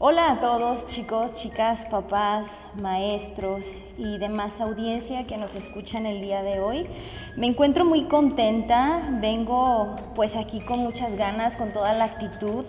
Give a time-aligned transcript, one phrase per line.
[0.00, 6.44] Hola a todos chicos, chicas, papás, maestros y demás audiencia que nos escuchan el día
[6.44, 6.86] de hoy.
[7.34, 12.64] Me encuentro muy contenta, vengo pues aquí con muchas ganas, con toda la actitud,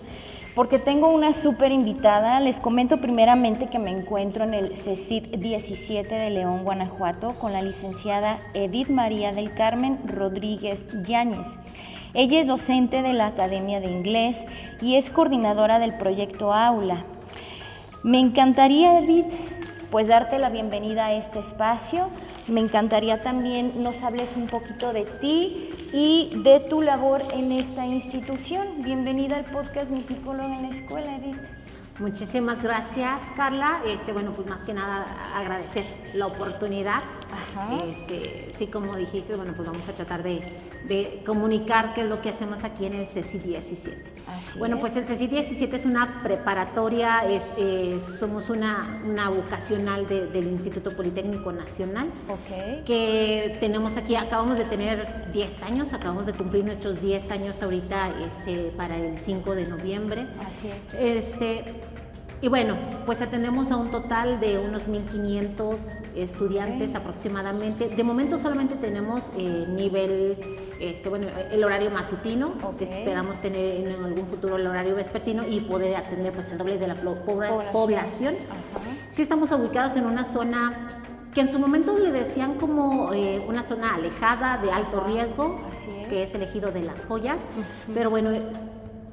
[0.56, 2.40] porque tengo una súper invitada.
[2.40, 7.62] Les comento primeramente que me encuentro en el CECIT 17 de León, Guanajuato, con la
[7.62, 11.46] licenciada Edith María del Carmen Rodríguez Yáñez.
[12.12, 14.44] Ella es docente de la Academia de Inglés
[14.80, 17.04] y es coordinadora del proyecto Aula.
[18.02, 19.26] Me encantaría, Edith,
[19.90, 22.08] pues darte la bienvenida a este espacio.
[22.48, 27.84] Me encantaría también nos hables un poquito de ti y de tu labor en esta
[27.84, 28.66] institución.
[28.78, 31.36] Bienvenida al podcast Mi psicólogo en la escuela, Edith.
[31.98, 33.82] Muchísimas gracias, Carla.
[33.86, 35.04] Este, bueno, pues más que nada
[35.36, 37.02] agradecer la oportunidad.
[37.90, 40.40] Este, sí, como dijiste, bueno, pues vamos a tratar de,
[40.88, 44.04] de, comunicar qué es lo que hacemos aquí en el CECI 17.
[44.58, 47.44] bueno, pues el CECI 17 es una preparatoria, es,
[48.18, 52.82] somos una, una vocacional del Instituto Politécnico Nacional, okay.
[52.84, 58.10] que tenemos aquí, acabamos de tener 10 años, acabamos de cumplir nuestros 10 años ahorita
[58.26, 60.26] este, para el 5 de noviembre.
[60.40, 61.34] Así es.
[61.34, 61.64] Este,
[62.42, 65.76] y bueno, pues atendemos a un total de unos 1.500
[66.16, 67.88] estudiantes aproximadamente.
[67.88, 70.38] De momento solamente tenemos eh, nivel,
[70.80, 75.60] este, bueno, el horario matutino, que esperamos tener en algún futuro el horario vespertino y
[75.60, 78.36] poder atender pues el doble de la población.
[79.10, 80.72] Sí estamos ubicados en una zona
[81.34, 85.60] que en su momento le decían como eh, una zona alejada de alto riesgo,
[86.08, 87.46] que es elegido de las joyas,
[87.92, 88.30] pero bueno,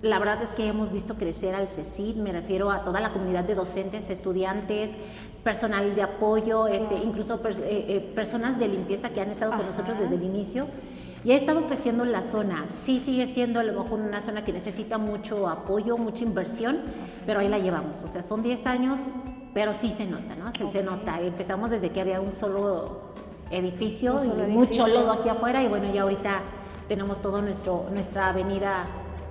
[0.01, 3.43] la verdad es que hemos visto crecer al CECID, me refiero a toda la comunidad
[3.43, 4.91] de docentes, estudiantes,
[5.43, 9.99] personal de apoyo, este, incluso eh, eh, personas de limpieza que han estado con nosotros
[9.99, 10.67] desde el inicio.
[11.23, 12.67] Y ha estado creciendo la zona.
[12.67, 16.81] Sí sigue siendo a lo mejor una zona que necesita mucho apoyo, mucha inversión,
[17.25, 18.03] pero ahí la llevamos.
[18.03, 18.99] O sea, son 10 años,
[19.53, 20.53] pero sí se nota, ¿no?
[20.53, 21.19] Se, se nota.
[21.19, 23.01] Empezamos desde que había un solo
[23.49, 26.41] edificio y mucho lodo aquí afuera y bueno, ya ahorita
[26.87, 28.85] tenemos todo nuestro nuestra avenida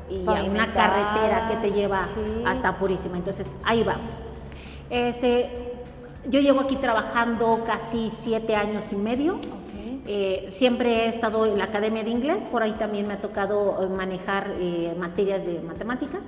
[0.08, 2.06] y hay una carretera que te lleva
[2.46, 3.16] hasta Purísima.
[3.16, 4.20] Entonces, ahí vamos.
[4.90, 5.50] Ese,
[6.28, 9.40] yo llevo aquí trabajando casi siete años y medio.
[10.08, 13.82] Eh, siempre he estado en la Academia de Inglés, por ahí también me ha tocado
[13.82, 16.26] eh, manejar eh, materias de matemáticas.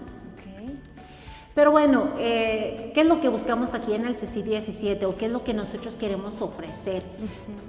[1.54, 5.32] Pero bueno, ¿qué es lo que buscamos aquí en el CECI 17 o qué es
[5.32, 7.02] lo que nosotros queremos ofrecer?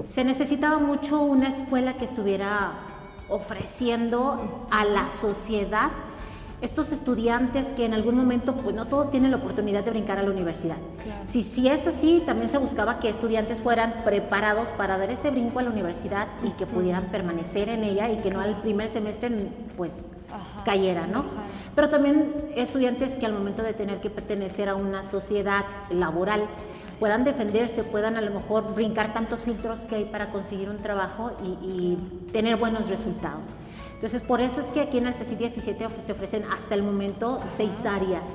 [0.04, 2.74] Se necesitaba mucho una escuela que estuviera
[3.30, 5.92] ofreciendo a la sociedad
[6.62, 10.24] estos estudiantes que en algún momento, pues no todos tienen la oportunidad de brincar a
[10.24, 10.76] la universidad.
[11.24, 15.60] Si, si es así, también se buscaba que estudiantes fueran preparados para dar ese brinco
[15.60, 19.32] a la universidad y que pudieran permanecer en ella y que no al primer semestre
[19.78, 20.12] pues
[20.66, 21.24] cayera, ¿no?
[21.76, 26.42] Pero también estudiantes que al momento de tener que pertenecer a una sociedad laboral,
[27.00, 31.32] puedan defenderse, puedan a lo mejor brincar tantos filtros que hay para conseguir un trabajo
[31.44, 31.98] y,
[32.32, 33.46] tener buenos resultados.
[33.96, 37.42] Entonces, por eso es que aquí en el CECI 17 se ofrecen hasta el momento
[37.48, 38.30] seis áreas.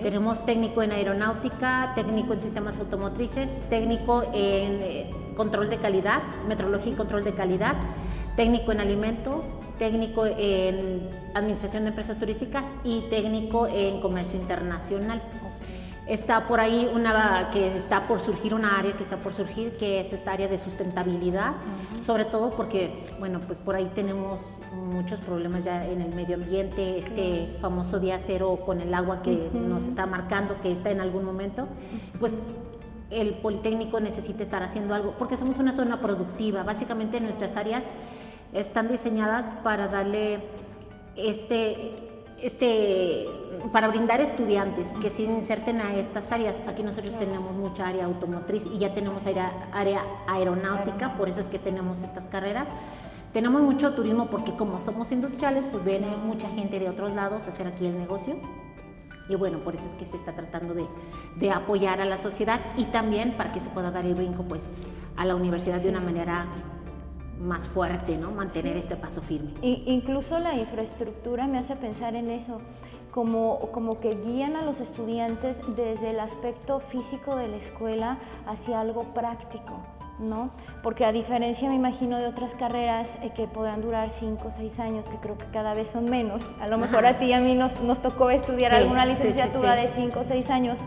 [0.00, 6.92] Tenemos técnico en aeronáutica, técnico en sistemas automotrices, técnico en eh, control de calidad, metrología
[6.92, 7.76] y control de calidad,
[8.36, 9.46] técnico en alimentos,
[9.78, 15.22] técnico en administración de empresas turísticas y técnico en comercio internacional.
[16.06, 20.00] Está por ahí una que está por surgir, una área que está por surgir, que
[20.00, 21.54] es esta área de sustentabilidad,
[22.04, 24.40] sobre todo porque, bueno, pues por ahí tenemos
[24.74, 29.48] muchos problemas ya en el medio ambiente, este famoso día cero con el agua que
[29.54, 31.68] nos está marcando, que está en algún momento,
[32.18, 32.34] pues
[33.10, 37.88] el Politécnico necesita estar haciendo algo, porque somos una zona productiva, básicamente nuestras áreas
[38.52, 40.40] están diseñadas para darle
[41.14, 42.11] este
[42.42, 43.26] este,
[43.72, 46.60] para brindar estudiantes que se inserten a estas áreas.
[46.66, 51.58] Aquí nosotros tenemos mucha área automotriz y ya tenemos área, aeronáutica, por eso es que
[51.58, 52.68] tenemos estas carreras.
[53.32, 57.50] Tenemos mucho turismo porque como somos industriales, pues viene mucha gente de otros lados a
[57.50, 58.36] hacer aquí el negocio.
[59.28, 60.84] Y bueno, por eso es que se está tratando de,
[61.36, 64.62] de apoyar a la sociedad y también para que se pueda dar el brinco pues
[65.16, 66.46] a la universidad de una manera
[67.42, 68.30] más fuerte, ¿no?
[68.30, 69.52] Mantener este paso firme.
[69.62, 72.60] incluso la infraestructura me hace pensar en eso,
[73.10, 78.80] como, como que guían a los estudiantes desde el aspecto físico de la escuela hacia
[78.80, 79.80] algo práctico.
[80.18, 80.50] ¿no?
[80.82, 84.78] Porque a diferencia, me imagino, de otras carreras eh, que podrán durar 5 o 6
[84.78, 87.40] años, que creo que cada vez son menos, a lo mejor a ti y a
[87.40, 90.78] mí nos, nos tocó estudiar alguna licenciatura de 5 o 6 años,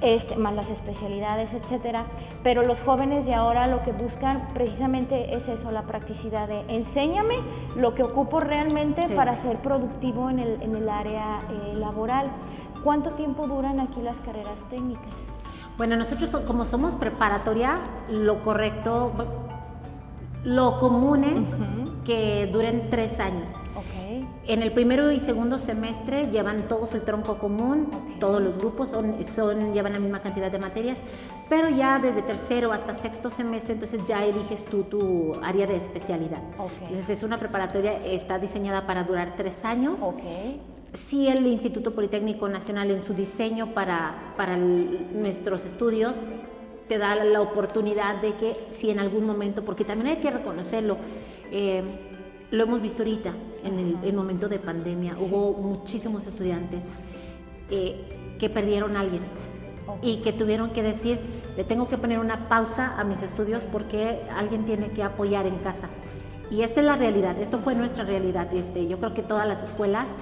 [0.00, 2.06] este, más las especialidades, etcétera.
[2.42, 7.36] Pero los jóvenes de ahora lo que buscan precisamente es eso, la practicidad de enséñame
[7.76, 12.30] lo que ocupo realmente para ser productivo en el, en el área eh, laboral.
[12.82, 15.12] ¿Cuánto tiempo duran aquí las carreras técnicas?
[15.76, 17.78] Bueno, nosotros como somos preparatoria,
[18.10, 19.12] lo correcto,
[20.44, 21.54] lo común es
[22.04, 23.50] que duren tres años.
[24.50, 27.88] En el primero y segundo semestre llevan todos el tronco común,
[28.18, 30.98] todos los grupos son, son, llevan la misma cantidad de materias,
[31.48, 36.42] pero ya desde tercero hasta sexto semestre, entonces ya eliges tú tu área de especialidad.
[36.80, 40.00] Entonces es una preparatoria, está diseñada para durar tres años.
[40.94, 46.16] Sí, el Instituto Politécnico Nacional en su diseño para, para nuestros estudios
[46.88, 50.96] te da la oportunidad de que si en algún momento, porque también hay que reconocerlo,
[51.52, 51.84] eh,
[52.50, 53.32] lo hemos visto ahorita,
[53.64, 56.86] en el, momento de pandemia, hubo muchísimos estudiantes
[57.70, 59.22] eh, que perdieron a alguien
[60.02, 61.18] y que tuvieron que decir,
[61.56, 65.58] le tengo que poner una pausa a mis estudios porque alguien tiene que apoyar en
[65.58, 65.88] casa.
[66.50, 68.52] Y esta es la realidad, esto fue nuestra realidad.
[68.52, 70.20] Este, yo creo que todas las escuelas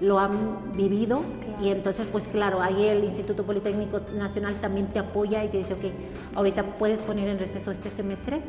[0.00, 1.22] lo han vivido
[1.60, 5.74] y entonces pues claro, ahí el Instituto Politécnico Nacional también te apoya y te dice,
[5.74, 5.84] ok,
[6.34, 8.40] ahorita puedes poner en receso este semestre,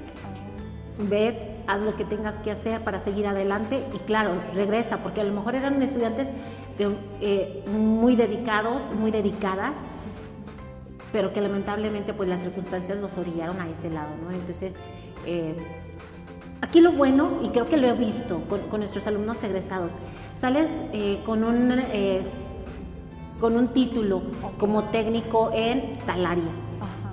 [1.10, 5.24] ve, haz lo que tengas que hacer para seguir adelante y claro, regresa, porque a
[5.24, 6.32] lo mejor eran estudiantes
[7.22, 9.80] eh, muy dedicados, muy dedicadas,
[11.12, 14.32] pero que lamentablemente pues las circunstancias los orillaron a ese lado, ¿no?
[14.32, 14.78] Entonces,
[15.26, 15.56] eh,
[16.64, 19.94] Aquí lo bueno, y creo que lo he visto con, nuestros alumnos egresados,
[20.32, 21.82] sales eh, con, un,
[23.40, 24.22] con un título
[24.60, 26.44] como técnico en tal área.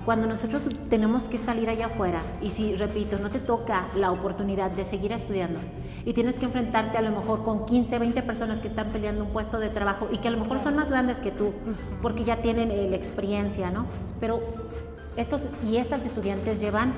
[0.08, 4.70] Cuando nosotros tenemos que salir allá afuera, y si, repito, no te toca la oportunidad
[4.70, 5.60] de seguir estudiando
[6.06, 9.32] y tienes que enfrentarte a lo mejor con 15, 20 personas que están peleando un
[9.34, 11.52] puesto de trabajo y que a lo mejor son más grandes que tú,
[12.00, 13.84] porque ya tienen eh, la experiencia, ¿no?
[14.18, 14.40] Pero
[15.18, 16.94] estos y estas estudiantes llevan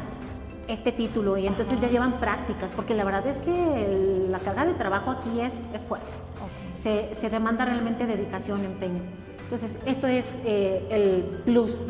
[0.68, 4.74] este título y entonces ya llevan prácticas, porque la verdad es que la carga de
[4.74, 6.06] trabajo aquí es, es fuerte.
[6.80, 9.02] Se, se, demanda realmente dedicación, empeño.
[9.42, 11.84] Entonces, esto es eh, el plus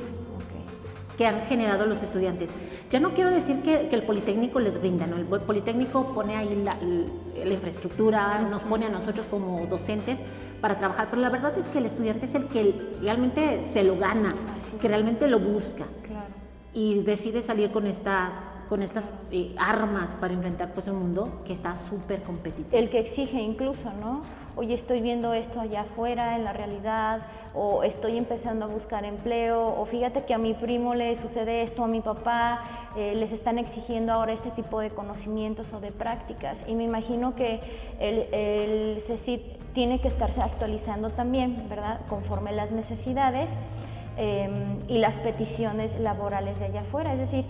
[1.21, 2.55] que han generado los estudiantes.
[2.91, 5.19] Ya no quiero decir que, que el Politécnico les brinda, ¿no?
[5.19, 6.79] el Politécnico pone ahí la,
[7.45, 10.23] la, infraestructura, nos pone a nosotros como docentes
[10.63, 13.99] para trabajar, pero la verdad es que el estudiante es el que realmente se lo
[13.99, 14.35] gana,
[14.81, 15.85] que realmente lo busca.
[16.73, 21.53] Y decide salir con estas con estas eh, armas para enfrentar pues un mundo que
[21.53, 22.79] está súper competitivo.
[22.79, 24.21] El que exige incluso, ¿no?
[24.55, 27.21] Oye, estoy viendo esto allá afuera en la realidad,
[27.53, 31.83] o estoy empezando a buscar empleo, o fíjate que a mi primo le sucede esto,
[31.83, 32.63] a mi papá,
[32.97, 36.63] eh, les están exigiendo ahora este tipo de conocimientos o de prácticas.
[36.69, 37.59] Y me imagino que
[37.99, 42.03] el, el CECIT tiene que estarse actualizando también, ¿verdad?
[42.09, 43.51] Conforme las necesidades
[44.17, 47.13] em, y las peticiones laborales de allá afuera.
[47.13, 47.45] Es decir,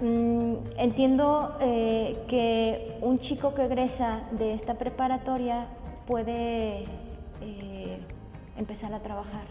[0.00, 5.66] Mm, entiendo eh, que un chico que egresa de esta preparatoria
[6.06, 6.84] puede
[7.40, 7.98] eh,
[8.56, 9.44] empezar a trabajar,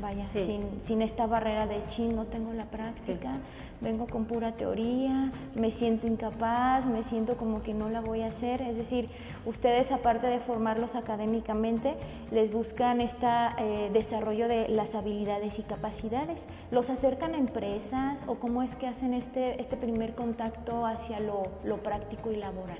[0.00, 3.32] vaya, sin, sin, esta barrera de chin, no tengo la práctica,
[3.80, 8.26] vengo con pura teoría, me siento incapaz, me siento como que no la voy a
[8.26, 8.62] hacer.
[8.62, 9.08] Es decir,
[9.44, 11.94] ustedes aparte de formarlos académicamente,
[12.30, 13.26] les buscan este
[13.92, 16.46] desarrollo de las habilidades y capacidades.
[16.70, 21.42] ¿Los acercan a empresas o cómo es que hacen este, este primer contacto hacia lo,
[21.64, 22.78] lo práctico y laboral?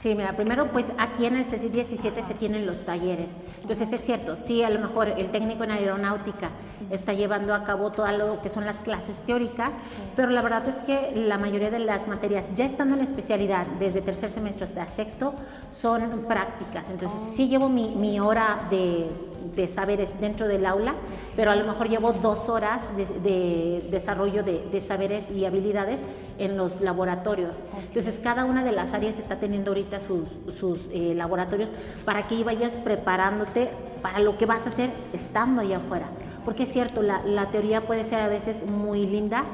[0.00, 3.36] Sí, mira, primero pues aquí en el CECI 17 se tienen los talleres.
[3.60, 6.48] Entonces es cierto, sí, a lo mejor el técnico en aeronáutica
[6.88, 9.72] está llevando a cabo todo lo que son las clases teóricas,
[10.16, 14.00] pero la verdad es que la mayoría de las materias, ya estando en especialidad, desde
[14.00, 15.34] tercer semestre hasta sexto,
[15.70, 16.88] son prácticas.
[16.88, 19.06] Entonces sí llevo mi, mi hora de
[19.54, 20.94] de saberes dentro del aula,
[21.36, 26.02] pero a lo mejor llevo dos horas de, desarrollo de, saberes y habilidades
[26.38, 27.56] en los laboratorios.
[27.88, 31.70] Entonces, cada una de las áreas está teniendo ahorita sus, eh, laboratorios
[32.04, 33.70] para que vayas preparándote
[34.02, 36.06] para lo que vas a hacer estando allá afuera.
[36.44, 39.44] Porque es cierto, la, teoría puede ser a veces muy linda,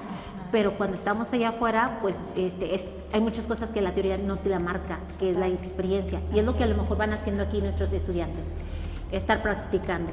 [0.52, 2.78] pero cuando estamos allá afuera, pues este,
[3.12, 6.20] hay muchas cosas que la teoría no te la marca, que es la experiencia.
[6.32, 8.52] Y es lo que a lo mejor van haciendo aquí nuestros estudiantes
[9.12, 10.12] estar practicando.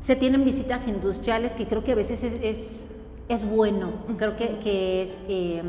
[0.00, 2.86] Se tienen visitas industriales que creo que a veces es,
[3.28, 5.62] es, bueno, creo que, que es, eh,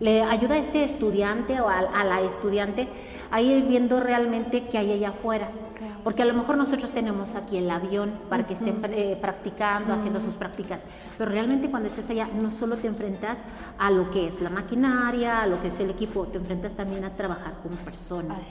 [0.00, 2.88] le ayuda a este estudiante o a, la estudiante
[3.30, 5.50] a ir viendo realmente qué hay allá afuera.
[6.04, 10.20] Porque a lo mejor nosotros tenemos aquí el avión para que estén eh, practicando, haciendo
[10.20, 10.84] sus prácticas,
[11.18, 13.40] pero realmente cuando estés allá no solo te enfrentas
[13.78, 17.04] a lo que es la maquinaria, a lo que es el equipo, te enfrentas también
[17.04, 18.44] a trabajar con personas.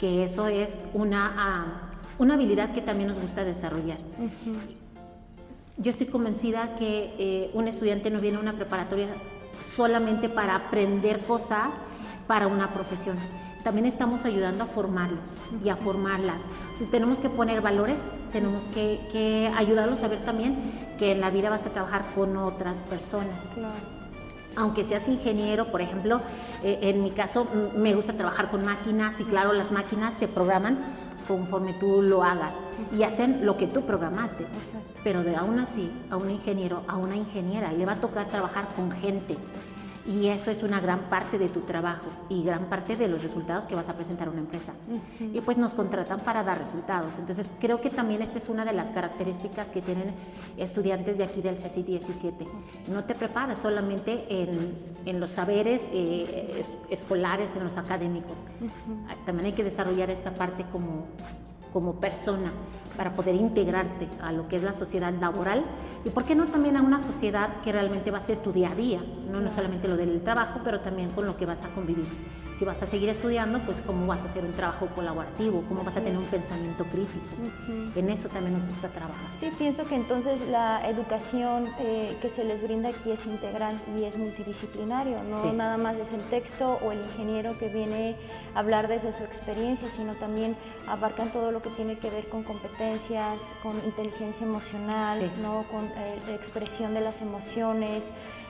[0.00, 1.32] Que eso es una...
[1.36, 3.98] Ah, una habilidad que también nos gusta desarrollar.
[5.76, 9.08] Yo estoy convencida que eh, un estudiante no viene a una preparatoria
[9.62, 11.80] solamente para aprender cosas
[12.26, 13.16] para una profesión.
[13.64, 15.28] también estamos ayudando a formarlos
[15.62, 16.46] y a formarlas.
[16.74, 18.00] Si tenemos que poner valores,
[18.32, 20.56] tenemos que, ayudarlos a ver también
[20.98, 23.50] que en la vida vas a trabajar con otras personas.
[24.56, 26.20] Aunque seas ingeniero, por ejemplo,
[26.62, 27.46] eh, en mi caso
[27.76, 30.78] me gusta trabajar con máquinas y claro, las máquinas se programan
[31.28, 32.56] conforme tú lo hagas
[32.96, 34.46] y hacen lo que tú programaste.
[35.04, 38.68] Pero de aún así, a un ingeniero, a una ingeniera, le va a tocar trabajar
[38.74, 39.36] con gente
[40.08, 43.66] y eso es una gran parte de tu trabajo y gran parte de los resultados
[43.66, 44.72] que vas a presentar a una empresa.
[45.20, 47.18] Y pues nos contratan para dar resultados.
[47.18, 50.14] Entonces creo que también esta es una de las características que tienen
[50.56, 52.46] estudiantes de aquí del CECI 17.
[52.90, 58.38] No te preparas solamente en, en los saberes eh, escolares, en los académicos.
[59.26, 61.04] También hay que desarrollar esta parte como,
[61.70, 62.50] como persona
[62.98, 65.64] para poder integrarte a lo que es la sociedad laboral
[66.04, 68.70] y por qué no también a una sociedad que realmente va a ser tu día
[68.70, 69.00] a día,
[69.30, 72.06] no, no solamente lo del trabajo, pero también con lo que vas a convivir.
[72.58, 75.96] Si vas a seguir estudiando, pues cómo vas a hacer un trabajo colaborativo, cómo vas
[75.96, 77.24] a tener un pensamiento crítico.
[77.94, 79.30] En eso también nos gusta trabajar.
[79.38, 84.02] Sí, pienso que entonces la educación eh, que se les brinda aquí es integral y
[84.02, 88.16] es multidisciplinario, no nada más es el texto o el ingeniero que viene
[88.56, 90.56] a hablar desde su experiencia, sino también
[90.88, 92.42] abarcan todo lo que tiene que ver con
[93.62, 95.64] con inteligencia emocional, ¿no?
[95.70, 98.04] con eh, expresión de las emociones,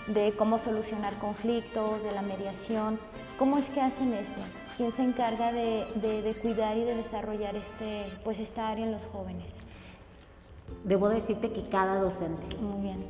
[0.06, 2.98] de cómo solucionar conflictos, de la mediación.
[3.38, 4.40] ¿Cómo es que hacen esto?
[4.76, 9.50] ¿Quién se encarga de, cuidar y de desarrollar este, pues esta área en los jóvenes?
[10.84, 12.56] Debo decirte que cada docente.
[12.56, 13.04] Muy bien.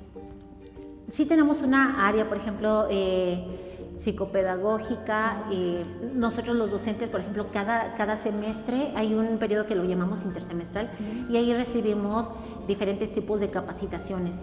[1.10, 3.67] Sí tenemos una área, por ejemplo, eh,
[3.98, 5.44] psicopedagógica.
[5.52, 10.24] Eh, nosotros los docentes, por ejemplo, cada, cada semestre hay un periodo que lo llamamos
[10.24, 10.90] intersemestral
[11.28, 12.30] y ahí recibimos
[12.66, 14.40] diferentes tipos de capacitaciones.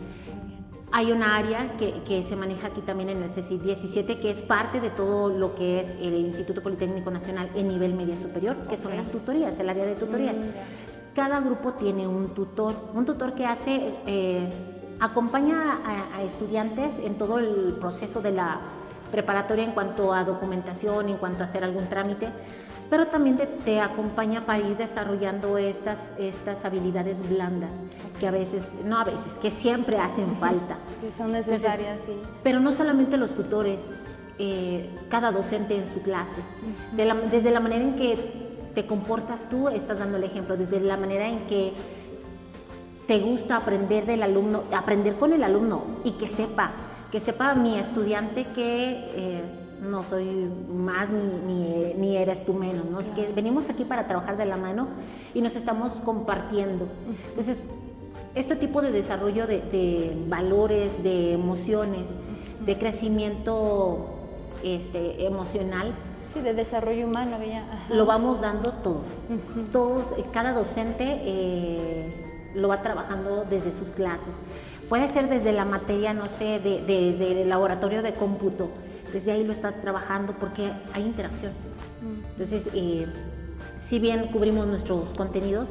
[0.91, 4.79] Hay una área que, se maneja aquí también en el CECI 17, que es parte
[4.79, 8.95] de todo lo que es el Instituto Politécnico Nacional en nivel media superior, que son
[8.95, 10.37] las tutorías, el área de tutorías.
[10.37, 14.47] Mm, Cada grupo tiene un tutor, un tutor que hace, eh,
[15.01, 15.79] acompaña
[16.15, 18.61] a, estudiantes en todo el proceso de la
[19.15, 22.27] preparatoria en cuanto a documentación, en cuanto a hacer algún trámite,
[22.89, 27.79] pero también te, acompaña para ir desarrollando estas, estas habilidades blandas
[28.19, 30.75] que a veces, no a veces, que siempre hacen falta.
[30.99, 32.11] Que son necesarias, sí.
[32.43, 33.91] Pero no solamente los tutores,
[34.37, 36.41] eh, cada docente en su clase,
[37.31, 38.17] desde la manera en que
[38.75, 41.71] te comportas tú, estás dando el ejemplo, desde la manera en que
[43.07, 46.73] te gusta aprender del alumno, aprender con el alumno y que sepa,
[47.15, 49.07] que sepa mi estudiante que...
[49.15, 49.41] Eh,
[49.81, 50.25] no soy
[50.69, 52.99] más ni, eres tú menos, ¿no?
[52.99, 54.87] Es que venimos aquí para trabajar de la mano
[55.33, 56.87] y nos estamos compartiendo.
[57.29, 57.65] Entonces,
[58.33, 62.15] este tipo de desarrollo de, valores, de emociones,
[62.65, 64.09] de crecimiento
[64.63, 65.93] este, emocional,
[66.33, 67.37] Sí, de desarrollo humano,
[67.89, 69.07] lo vamos dando todos.
[69.71, 72.24] Todos, eh, cada docente eh,
[72.55, 74.41] lo va trabajando desde sus clases.
[74.89, 78.69] Puede ser desde la materia, no sé, desde el laboratorio de cómputo,
[79.13, 81.51] desde ahí lo estás trabajando porque hay interacción.
[82.01, 82.25] Mm.
[82.31, 83.07] Entonces, eh,
[83.77, 85.67] si bien cubrimos nuestros contenidos,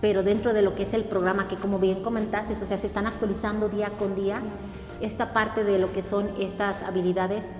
[0.00, 2.86] pero dentro de lo que es el programa, que como bien comentaste, o sea, se
[2.86, 4.42] están actualizando día con día,
[5.00, 7.52] esta parte de lo que son estas habilidades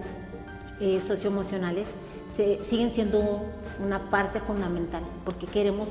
[0.81, 1.95] eh, socioemocionales
[2.35, 3.43] se, siguen siendo
[3.85, 5.89] una parte fundamental, porque queremos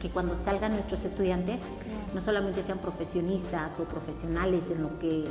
[0.00, 1.62] que cuando salgan nuestros estudiantes,
[2.14, 5.24] no solamente sean profesionistas o profesionales en lo que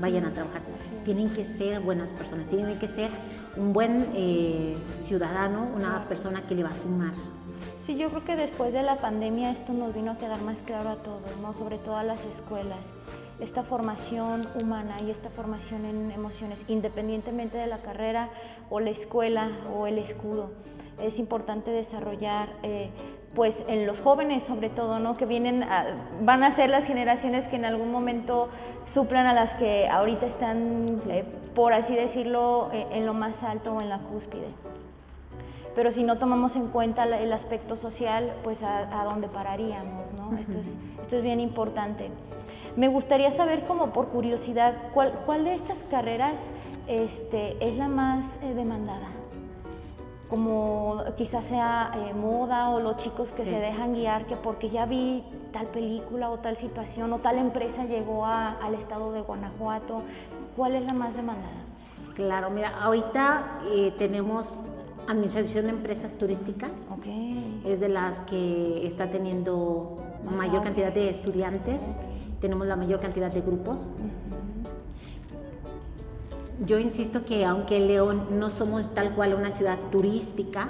[0.00, 0.62] vayan a trabajar,
[1.04, 3.10] tienen que ser buenas personas, tienen que ser
[3.56, 7.12] un buen eh, ciudadano, una persona que le va a sumar.
[7.86, 10.90] Sí, yo creo que después de la pandemia esto nos vino a quedar más claro
[10.90, 11.54] a todos, ¿no?
[11.54, 12.86] sobre todo a las escuelas.
[13.38, 18.30] Esta formación humana y esta formación en emociones, independientemente de la carrera
[18.70, 20.50] o la escuela o el escudo
[21.02, 22.90] es importante desarrollar eh,
[23.34, 25.16] pues en los jóvenes sobre todo, ¿no?
[25.16, 25.64] Que vienen,
[26.22, 28.48] van a ser las generaciones que en algún momento
[28.92, 33.74] suplan a las que ahorita están, eh, por así decirlo, eh, en lo más alto
[33.74, 34.48] o en la cúspide.
[35.74, 40.34] Pero si no tomamos en cuenta el aspecto social, pues a, dónde pararíamos, ¿no?
[40.38, 40.68] esto, es,
[41.02, 42.10] esto es bien importante.
[42.76, 46.40] Me gustaría saber, como por curiosidad, cuál, cuál de estas carreras
[46.86, 49.08] este, es la más demandada
[50.28, 54.84] como quizás sea eh, moda o los chicos que se dejan guiar que porque ya
[54.84, 60.02] vi tal película o tal situación o tal empresa llegó al estado de Guanajuato,
[60.56, 61.64] ¿cuál es la más demandada?
[62.14, 64.58] Claro, mira, ahorita eh, tenemos
[65.06, 66.90] administración de empresas turísticas,
[67.64, 71.96] es de las que está teniendo mayor cantidad de estudiantes,
[72.40, 73.86] tenemos la mayor cantidad de grupos.
[76.64, 80.68] Yo insisto que aunque León no somos tal cual una ciudad turística,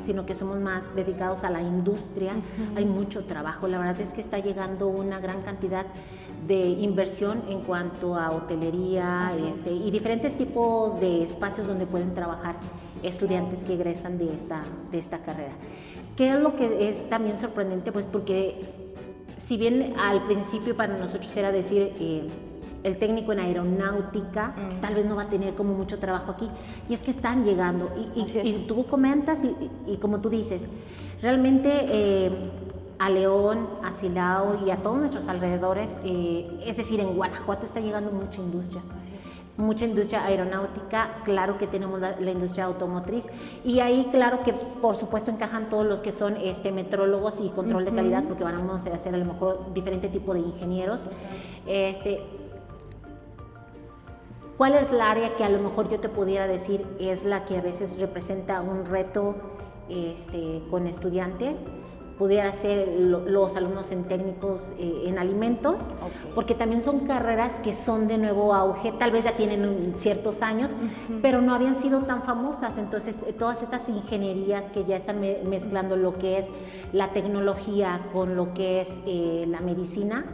[0.00, 2.32] sino que somos más dedicados a la industria,
[2.74, 3.68] hay mucho trabajo.
[3.68, 5.84] La verdad es que está llegando una gran cantidad
[6.46, 12.56] de inversión en cuanto a hotelería este, y diferentes tipos de espacios donde pueden trabajar
[13.02, 15.52] estudiantes que egresan de esta, de esta carrera.
[16.16, 17.92] ¿Qué es lo que es también sorprendente?
[17.92, 18.60] Pues porque
[19.38, 21.92] si bien al principio para nosotros era decir...
[22.00, 22.26] Eh,
[22.82, 24.80] el técnico en aeronáutica mm.
[24.80, 26.48] tal vez no va a tener como mucho trabajo aquí.
[26.88, 27.90] Y es que están llegando.
[28.14, 30.66] Y, tú comentas y, como tú dices,
[31.20, 32.30] realmente eh,
[32.98, 37.80] a León, a Silao y a todos nuestros alrededores, eh, es decir, en Guanajuato está
[37.80, 38.82] llegando mucha industria.
[39.56, 43.28] Mucha industria aeronáutica, claro que tenemos la, industria automotriz
[43.62, 47.84] y ahí claro que por supuesto encajan todos los que son este, metrólogos y control
[47.84, 51.02] de calidad porque vamos a hacer a lo mejor diferente tipo de ingenieros.
[51.66, 52.22] Este,
[54.60, 57.56] ¿Cuál es la área que a lo mejor yo te pudiera decir es la que
[57.56, 59.34] a veces representa un reto
[59.88, 61.64] este, con estudiantes?
[62.18, 65.80] pudiera ser los alumnos en técnicos eh, en alimentos,
[66.34, 70.72] porque también son carreras que son de nuevo auge, tal vez ya tienen ciertos años,
[71.22, 72.76] pero no habían sido tan famosas.
[72.76, 76.50] Entonces, eh, todas estas ingenierías que ya están mezclando lo que es
[76.92, 80.26] la tecnología con lo que es eh, la medicina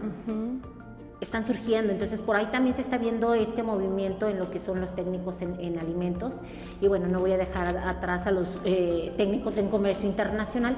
[1.20, 1.92] están surgiendo.
[1.92, 5.40] Entonces, por ahí también se está viendo este movimiento en lo que son los técnicos
[5.40, 6.35] en, alimentos.
[6.80, 10.76] Y bueno, no voy a dejar atrás a los eh, técnicos en comercio internacional,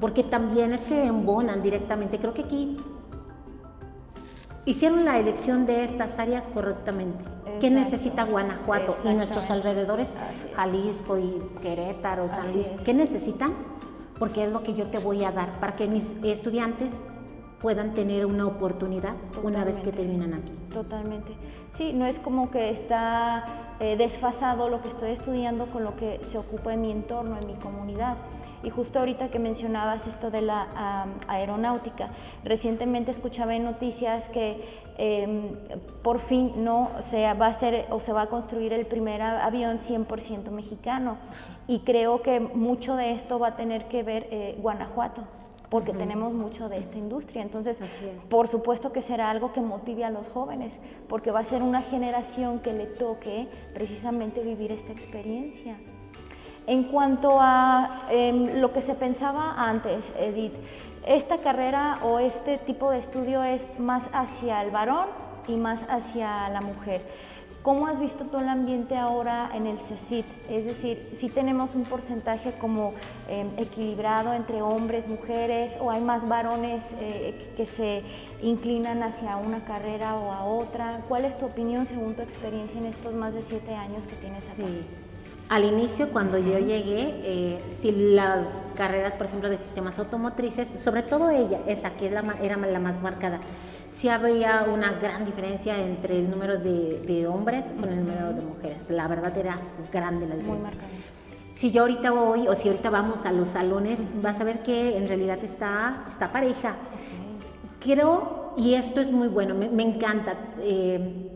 [0.00, 2.18] porque también es que embonan directamente.
[2.18, 2.76] Creo que aquí
[4.64, 7.24] hicieron la elección de estas áreas correctamente.
[7.60, 10.14] ¿Qué necesita Guanajuato y nuestros alrededores,
[10.56, 12.72] Jalisco y Querétaro, San Luis?
[12.84, 13.54] ¿Qué necesitan?
[14.18, 17.02] Porque es lo que yo te voy a dar para que mis estudiantes
[17.60, 20.52] puedan tener una oportunidad una vez que terminan aquí.
[20.72, 21.32] Totalmente.
[21.72, 23.44] Sí, no es como que está
[23.80, 27.46] eh, desfasado lo que estoy estudiando con lo que se ocupa en mi entorno, en
[27.46, 28.16] mi comunidad.
[28.62, 32.08] Y justo ahorita que mencionabas esto de la aeronáutica,
[32.42, 35.50] recientemente escuchaba en noticias que em,
[36.02, 39.78] por fin no se va a hacer o se va a construir el primer avión
[39.78, 41.18] 100% mexicano.
[41.68, 45.22] Y creo que mucho de esto va a tener que ver eh, Guanajuato
[45.70, 47.42] porque tenemos mucho de esta industria.
[47.42, 47.78] Entonces,
[48.28, 50.72] por supuesto que será algo que motive a los jóvenes,
[51.08, 55.76] porque va a ser una generación que le toque precisamente vivir esta experiencia.
[56.66, 60.54] En cuanto a em, lo que se pensaba antes, Edith,
[61.06, 65.06] esta carrera o este tipo de estudio es más hacia el varón
[65.46, 67.02] y más hacia la mujer.
[67.66, 70.24] ¿Cómo has visto todo el ambiente ahora en el CECIT?
[70.48, 72.94] Es decir, si tenemos un porcentaje como
[73.28, 78.04] em, equilibrado entre hombres, mujeres, o hay más varones eh, que se
[78.40, 81.00] inclinan hacia una carrera o a otra.
[81.08, 84.48] ¿Cuál es tu opinión según tu experiencia en estos más de siete años que tienes
[84.52, 84.62] acá?
[84.68, 84.84] Sí.
[85.48, 91.02] Al inicio, cuando yo llegué, eh, si las carreras, por ejemplo, de sistemas automotrices, sobre
[91.02, 92.22] todo ella, esa que era
[92.56, 93.40] la más marcada,
[93.96, 98.90] sí habría una gran diferencia entre el número de, hombres con el número de mujeres.
[98.90, 99.58] La verdad era
[99.90, 100.72] grande la diferencia.
[101.52, 104.98] Si yo ahorita voy o si ahorita vamos a los salones, vas a ver que
[104.98, 106.76] en realidad está, está pareja.
[107.80, 110.34] Quiero, y esto es muy bueno, me, encanta.
[110.58, 111.30] Eh,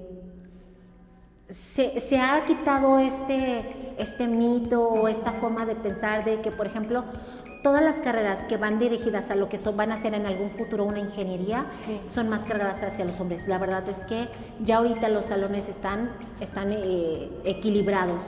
[1.49, 6.67] se, se, ha quitado este, este mito o esta forma de pensar de que, por
[6.67, 7.05] ejemplo,
[7.63, 10.51] todas las carreras que van dirigidas a lo que son, van a ser en algún
[10.51, 11.67] futuro una ingeniería
[12.13, 13.49] son más cargadas hacia los hombres.
[13.49, 14.29] La verdad es que
[14.63, 18.23] ya ahorita los salones están, están eh, equilibrados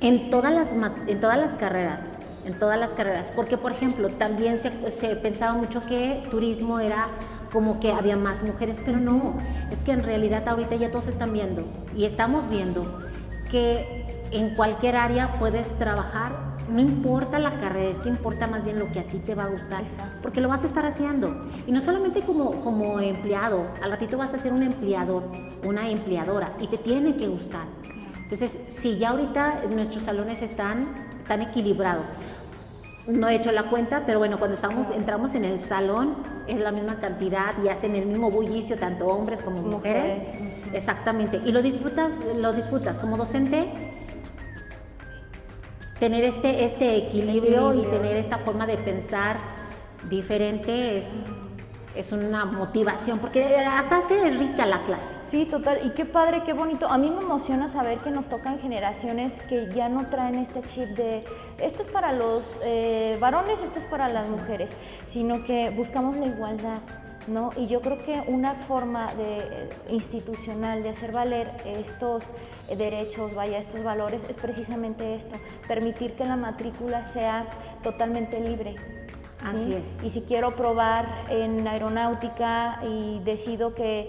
[0.00, 0.72] en todas, las,
[1.06, 2.10] en todas las carreras.
[2.46, 7.08] En todas las carreras, porque por ejemplo también se, se pensaba mucho que turismo era
[7.52, 9.34] como que había más mujeres, pero no,
[9.70, 13.02] es que en realidad ahorita ya todos están viendo y estamos viendo
[13.50, 18.78] que en cualquier área puedes trabajar no importa la carrera, es que importa más bien
[18.78, 19.84] lo que a ti te va a gustar,
[20.22, 21.46] porque lo vas a estar haciendo.
[21.66, 25.24] Y no solamente como, como empleado, al ratito vas a ser un empleador,
[25.64, 27.66] una empleadora, y te tiene que gustar.
[28.22, 32.06] Entonces, si ya ahorita nuestros salones están, están equilibrados,
[33.06, 36.72] no he hecho la cuenta, pero bueno, cuando estamos, entramos en el salón es la
[36.72, 40.20] misma cantidad y hacen el mismo bullicio tanto hombres como mujeres.
[40.74, 41.40] Exactamente.
[41.46, 43.87] Y lo disfrutas, lo disfrutas como docente
[45.98, 49.38] tener este, este equilibrio, y tener esta forma de pensar
[50.08, 51.26] diferente es,
[51.96, 55.14] es una motivación, porque hasta hace rica la clase.
[55.28, 56.86] Sí, total, y qué padre, qué bonito.
[56.86, 60.88] A mí me emociona saber que nos tocan generaciones que ya no traen este chip
[60.96, 61.24] de
[61.58, 64.70] esto es para los eh, varones, esto es para las mujeres,
[65.08, 66.78] sino que buscamos la igualdad
[67.28, 67.50] ¿no?
[67.56, 72.24] Y yo creo que una forma de, eh, institucional de hacer valer estos
[72.76, 75.36] derechos, vaya, estos valores, es precisamente esto,
[75.66, 77.46] permitir que la matrícula sea
[77.82, 78.74] totalmente libre.
[79.44, 80.02] Así es.
[80.02, 84.08] Y si quiero probar en aeronáutica y decido que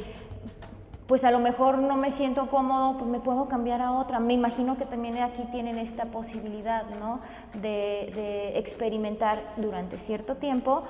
[1.10, 4.20] pues a lo mejor no me siento cómodo, pues me puedo cambiar a otra.
[4.20, 7.20] Me imagino que también aquí tienen esta posibilidad, ¿no?
[7.56, 10.84] De, de experimentar durante cierto tiempo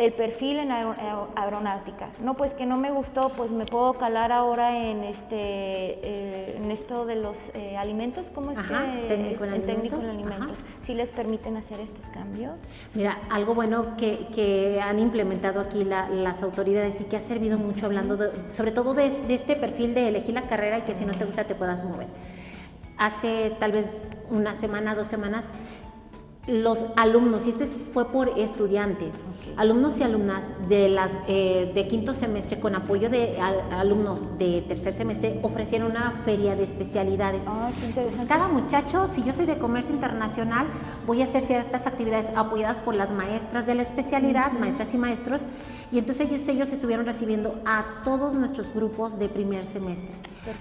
[0.00, 2.08] el perfil en aeronáutica.
[2.22, 6.70] No, pues que no me gustó, pues me puedo calar ahora en este eh, en
[6.70, 9.66] esto de los eh, alimentos, ¿cómo es Ajá, que técnico en el alimentos.
[9.66, 10.56] técnico en alimentos?
[10.80, 12.54] ¿Sí les permiten hacer estos cambios?
[12.94, 17.58] Mira, algo bueno que, que han implementado aquí la- las autoridades y que ha servido
[17.58, 20.94] mucho hablando de- sobre todo de, de este perfil de elegir la carrera y que
[20.94, 22.06] si no te gusta te puedas mover.
[22.96, 25.50] Hace tal vez una semana, dos semanas,
[26.46, 29.20] los alumnos, y este fue por estudiantes.
[29.56, 34.62] Alumnos y alumnas de, las, eh, de quinto semestre con apoyo de al- alumnos de
[34.66, 37.44] tercer semestre ofrecieron una feria de especialidades.
[37.46, 40.66] Ah, qué Entonces, cada muchacho, si yo soy de comercio internacional,
[41.06, 45.42] voy a hacer ciertas actividades apoyadas por las maestras de la especialidad, maestras y maestros,
[45.92, 50.10] y entonces ellos, ellos estuvieron recibiendo a todos nuestros grupos de primer semestre.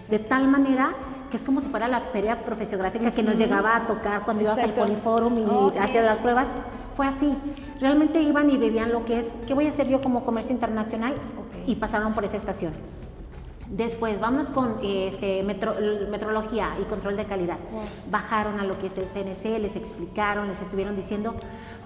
[0.10, 0.94] De tal manera
[1.32, 4.58] que es como si fuera la feria profesiográfica que nos llegaba a tocar cuando ibas
[4.60, 4.72] al.
[4.72, 5.98] Poliforum y Oh, sí.
[6.02, 6.48] las pruebas.
[6.96, 7.32] Fue así.
[7.80, 11.14] Realmente iban y vivían lo que es, ¿qué voy a hacer yo como comercio internacional?
[11.66, 12.74] Y pasaron por esa estación.
[13.70, 15.76] Después, vamos con este, metro-
[16.10, 17.60] metrología y control de calidad.
[18.10, 21.36] Bajaron a lo que es el CNC, les explicaron, les estuvieron diciendo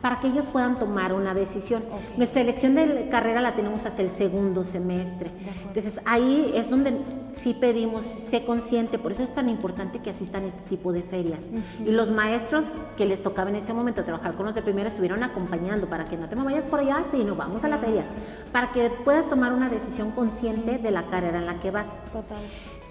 [0.04, 1.82] para que ellos puedan tomar una decisión.
[2.18, 5.30] Nuestra elección de carrera la tenemos hasta el segundo semestre.
[5.66, 7.00] Entonces ahí es donde
[7.34, 11.04] sí pedimos, sé consciente, por eso es tan importante que asistan a este tipo de
[11.04, 11.50] ferias.
[11.86, 12.66] Y los maestros
[12.98, 16.18] que les tocaba en ese momento trabajar con los de primero estuvieron acompañando para que
[16.18, 18.04] no te me vayas por allá, sino vamos a la feria,
[18.52, 21.96] para que puedas tomar una decisión consciente de la carrera en la que vas.
[22.12, 22.40] Total.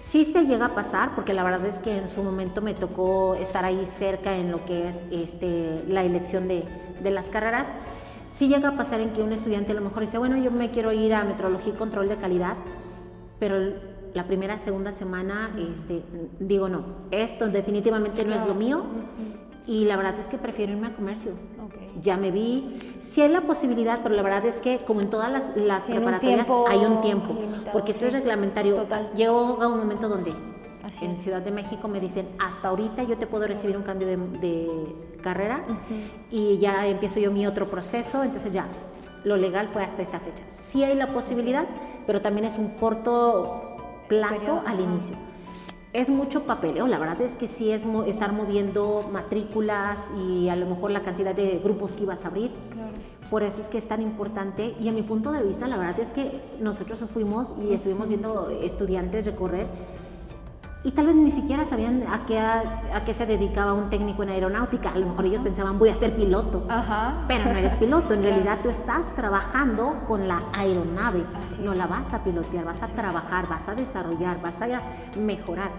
[0.05, 3.35] Sí se llega a pasar, porque la verdad es que en su momento me tocó
[3.35, 6.65] estar ahí cerca en lo que es este, la elección de,
[7.01, 7.73] de las carreras.
[8.29, 10.71] Sí llega a pasar en que un estudiante a lo mejor dice, bueno, yo me
[10.71, 12.55] quiero ir a metrología y control de calidad,
[13.39, 13.55] pero
[14.13, 16.03] la primera, segunda semana, este,
[16.37, 18.83] digo, no, esto definitivamente no es lo mío
[19.65, 21.31] y la verdad es que prefiero irme a comercio.
[21.63, 22.01] Ok.
[22.01, 25.31] Ya me vi, sí hay la posibilidad, pero la verdad es que como en todas
[25.31, 28.75] las, preparatorias hay un tiempo, limitado, porque esto es reglamentario.
[28.75, 29.11] Total.
[29.15, 30.33] Llegó a un momento donde
[30.83, 31.17] Así en.
[31.17, 34.95] Ciudad de México me dicen, hasta ahorita yo te puedo recibir un cambio de, de
[35.21, 35.63] carrera
[36.29, 38.67] y ya empiezo yo mi otro proceso, entonces ya,
[39.23, 40.43] lo legal fue hasta esta fecha.
[40.49, 41.65] Sí hay la posibilidad,
[42.05, 43.77] pero también es un corto
[44.09, 45.15] plazo al inicio.
[45.93, 50.55] Es mucho papeleo, la verdad es que sí es mo- estar moviendo matrículas y a
[50.55, 52.51] lo mejor la cantidad de grupos que ibas a abrir.
[52.71, 52.89] Claro.
[53.29, 55.99] Por eso es que es tan importante y a mi punto de vista la verdad
[55.99, 59.67] es que nosotros fuimos y estuvimos viendo estudiantes recorrer
[60.83, 64.29] y tal vez ni siquiera sabían a qué, a, qué se dedicaba un técnico en
[64.29, 64.91] aeronáutica.
[64.91, 66.65] A lo mejor ellos pensaban voy a ser piloto.
[66.69, 67.23] Ajá.
[67.27, 71.25] Pero no eres piloto, en realidad tú estás trabajando con la aeronave,
[71.61, 74.81] no la vas a pilotear, vas a trabajar, vas a desarrollar, vas a
[75.17, 75.71] mejorar.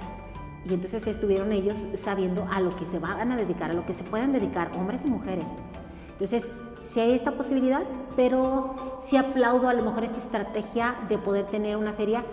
[0.64, 3.92] Y entonces estuvieron ellos sabiendo a lo que se van a dedicar, a lo que
[3.92, 5.44] se pueden dedicar hombres y mujeres.
[6.12, 7.82] Entonces, sí hay esta posibilidad,
[8.16, 12.24] pero sí aplaudo a lo mejor esta estrategia de poder tener una feria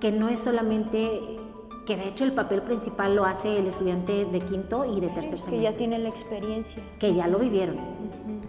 [0.00, 1.40] que no es solamente,
[1.86, 5.38] que de hecho el papel principal lo hace el estudiante de quinto y de tercer
[5.38, 6.82] semestre Que ya tiene la experiencia.
[6.98, 7.76] que ya lo vivieron.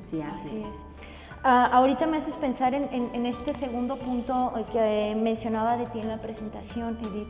[0.04, 0.66] Sí, así, Así es.
[0.66, 0.72] es.
[1.44, 5.86] Ah, ahorita me haces pensar en, en- en este segundo punto eh, que mencionaba de
[5.88, 7.28] ti en la presentación, Edith.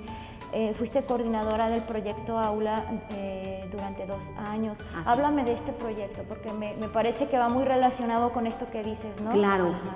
[0.54, 4.78] Eh, fuiste coordinadora del proyecto Aula eh, durante dos años.
[4.96, 8.68] Así Háblame de este proyecto, porque me, me parece que va muy relacionado con esto
[8.72, 9.32] que dices, ¿no?
[9.32, 9.70] Claro.
[9.70, 9.96] Ajá.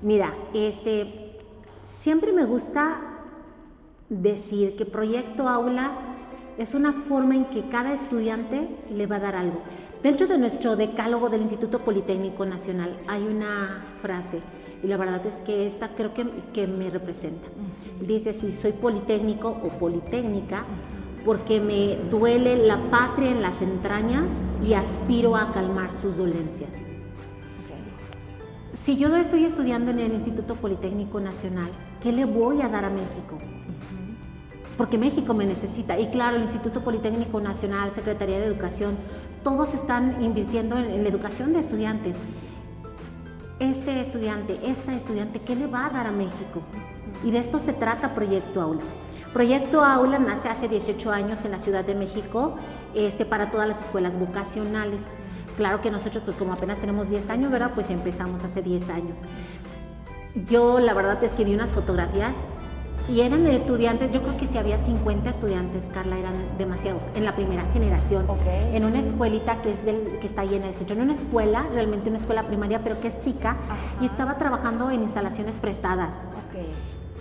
[0.00, 1.38] Mira, este,
[1.82, 3.11] siempre me gusta
[4.20, 5.92] decir que Proyecto Aula
[6.58, 9.62] es una forma en que cada estudiante le va a dar algo.
[10.02, 14.40] Dentro de nuestro decálogo del Instituto Politécnico Nacional hay una frase,
[14.82, 17.48] y la verdad es que esta creo que, que me representa.
[18.00, 20.66] Dice así, soy politécnico o politécnica
[21.24, 26.80] porque me duele la patria en las entrañas y aspiro a calmar sus dolencias.
[26.80, 28.76] Ok.
[28.76, 31.70] Si yo estoy estudiando en el Instituto Politécnico Nacional,
[32.02, 33.38] ¿qué le voy a dar a México?
[34.82, 35.96] Porque México me necesita.
[35.96, 38.96] Y claro, el Instituto Politécnico Nacional, Secretaría de Educación,
[39.44, 42.18] todos están invirtiendo en, en la educación de estudiantes.
[43.60, 46.62] Este estudiante, esta estudiante, ¿qué le va a dar a México?
[47.22, 48.80] Y de esto se trata Proyecto Aula.
[49.32, 52.56] Proyecto Aula nace hace 18 años en la Ciudad de México
[52.92, 55.12] este, para todas las escuelas vocacionales.
[55.56, 57.70] Claro que nosotros, pues como apenas tenemos 10 años, ¿verdad?
[57.72, 59.20] Pues empezamos hace 10 años.
[60.34, 62.34] yo la verdad es que vi unas fotografías
[63.08, 67.34] y eran estudiantes, yo creo que si había 50 estudiantes, Carla, eran demasiados, en la
[67.34, 71.02] primera generación, en una escuelita que, es del, que está ahí en el centro, en
[71.02, 73.56] una escuela, realmente una escuela primaria, pero que es chica,
[74.00, 76.22] y estaba trabajando en instalaciones prestadas.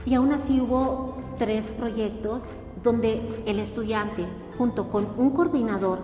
[0.06, 2.46] Y aún así hubo tres proyectos
[2.84, 4.26] donde el estudiante,
[4.58, 6.00] junto con un coordinador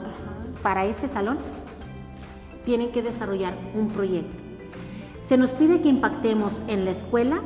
[0.64, 1.38] para ese salón,
[2.66, 4.44] tienen que desarrollar un proyecto.
[5.22, 7.42] Se nos pide que impactemos en la escuela,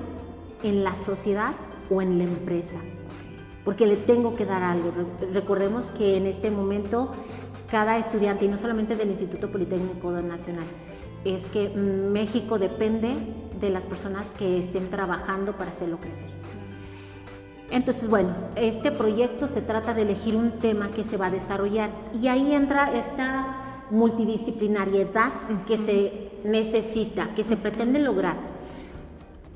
[0.63, 1.54] en la sociedad
[1.92, 2.80] o en la empresa,
[3.66, 4.92] porque le tengo que dar algo.
[5.34, 7.12] Recordemos que en este momento
[7.70, 10.66] cada estudiante, y no solamente del Instituto Politécnico Nacional,
[11.26, 13.14] es que México depende
[13.60, 16.28] de las personas que estén trabajando para hacerlo crecer.
[17.70, 21.90] Entonces, bueno, este proyecto se trata de elegir un tema que se va a desarrollar
[22.20, 25.32] y ahí entra esta multidisciplinariedad
[25.68, 28.51] que se necesita, que se pretende lograr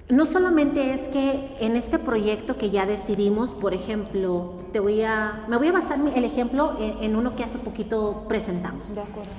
[0.10, 5.46] no solamente es que en este proyecto que ya decidimos, por ejemplo, te voy a,
[5.48, 8.94] me voy a basar el ejemplo en, uno que hace poquito presentamos.
[8.94, 9.32] De acuerdo.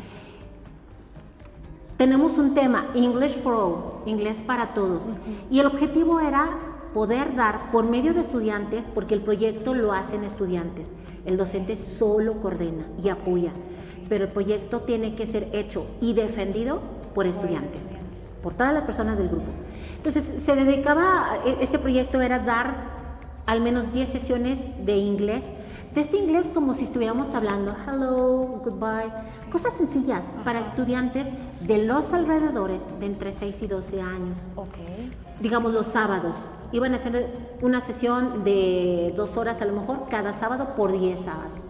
[1.97, 5.05] Tenemos un tema, English for All, inglés para todos.
[5.51, 6.59] Y el objetivo era
[6.93, 10.93] poder dar por medio de estudiantes, porque el proyecto lo hacen estudiantes.
[11.25, 13.53] El docente solo coordena y apoya,
[14.09, 16.81] pero el proyecto tiene que ser hecho y defendido
[17.15, 17.93] por estudiantes,
[18.47, 19.51] por todas las personas del grupo.
[19.97, 22.93] Entonces, se dedicaba, e, este proyecto era dar
[23.45, 25.47] al menos 10 sesiones de inglés,
[25.93, 29.13] de este inglés como si estuviéramos hablando hello, goodbye,
[29.51, 34.39] cosas sencillas para estudiantes de los alrededores de entre 6 y 12 años.
[34.55, 35.11] Okay.
[35.41, 36.37] Digamos los sábados.
[36.71, 37.33] Iban a hacer
[37.63, 41.63] una sesión de dos horas a lo mejor cada sábado por 10 sábados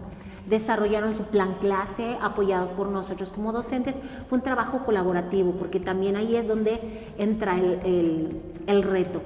[0.49, 3.99] desarrollaron su plan clase apoyados por nosotros como docentes.
[4.27, 6.79] Fue un trabajo colaborativo porque también ahí es donde
[7.17, 9.21] entra el, el, reto.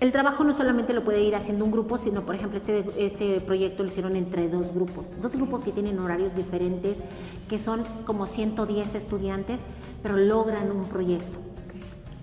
[0.00, 3.40] El trabajo no solamente lo puede ir haciendo un grupo, sino, por ejemplo, este, este
[3.40, 5.12] proyecto lo hicieron entre dos grupos.
[5.20, 7.02] Dos grupos que tienen horarios diferentes,
[7.48, 9.62] que son como 110 estudiantes,
[10.02, 11.38] pero logran un proyecto.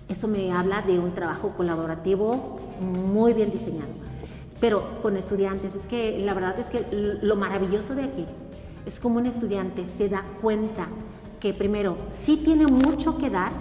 [0.08, 4.07] Eso me habla de un trabajo colaborativo muy bien diseñado
[4.60, 5.74] pero con estudiantes.
[5.74, 6.84] Es que la verdad es que
[7.22, 8.24] lo maravilloso de aquí
[8.86, 10.86] es como un estudiante se da cuenta
[11.40, 13.52] que primero sí tiene mucho que dar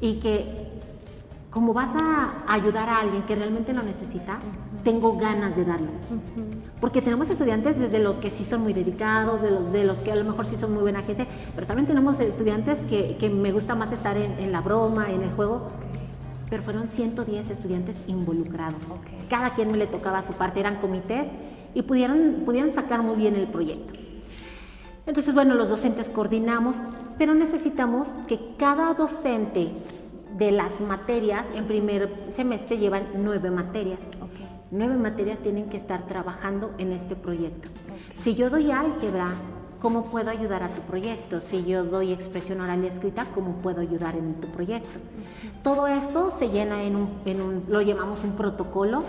[0.00, 0.68] y que
[1.50, 4.38] como vas a ayudar a alguien que realmente lo necesita,
[4.84, 5.88] tengo ganas de darlo.
[6.80, 10.12] Porque tenemos estudiantes desde los que sí son muy dedicados, de los, de los que
[10.12, 13.50] a lo mejor sí son muy buena gente, pero también tenemos estudiantes que, que me
[13.50, 15.66] gusta más estar en, en la broma, en el juego,
[16.50, 18.80] pero fueron 110 estudiantes involucrados.
[19.28, 21.32] Cada quien me le tocaba su parte, eran comités
[21.74, 23.92] y pudieron, pudieron sacar muy bien el proyecto.
[25.06, 26.82] Entonces, bueno, los docentes coordinamos,
[27.16, 29.72] pero necesitamos que cada docente
[30.36, 34.10] de las materias, en primer semestre llevan nueve materias.
[34.70, 37.70] Nueve materias tienen que estar trabajando en este proyecto.
[38.14, 39.34] Si yo doy álgebra,
[39.80, 41.40] ¿Cómo puedo ayudar a tu proyecto?
[41.40, 44.98] Si yo doy expresión oral y escrita, ¿cómo puedo ayudar en tu proyecto?
[45.62, 49.04] Todo esto se llena en un, lo llamamos un protocolo.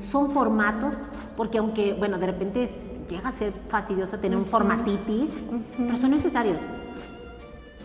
[0.00, 1.02] Son formatos,
[1.36, 2.66] porque aunque, bueno, de repente
[3.10, 5.34] llega a ser fastidioso tener un formatitis,
[5.76, 6.62] pero son necesarios.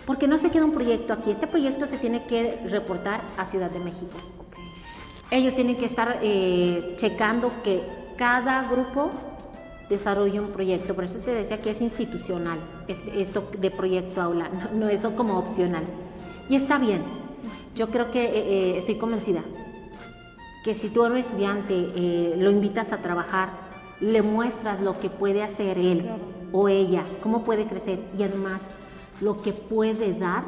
[0.05, 1.31] Porque no se queda un proyecto aquí.
[1.31, 4.17] Este proyecto se tiene que reportar a Ciudad de México.
[5.29, 7.83] Ellos tienen que estar eh, checando que
[8.17, 9.09] cada grupo
[9.89, 10.95] desarrolle un proyecto.
[10.95, 15.37] Por eso te decía que es institucional, este, esto de proyecto aula, no, eso como
[15.37, 15.83] opcional.
[16.47, 17.03] Y está bien.
[17.75, 19.41] Yo creo que eh, eh, estoy convencida
[20.63, 23.49] que si tú eres estudiante, eh, lo invitas a trabajar,
[24.01, 26.09] le muestras lo que puede hacer él
[26.51, 28.71] o ella, cómo puede crecer y además
[29.21, 30.43] lo que puede dar,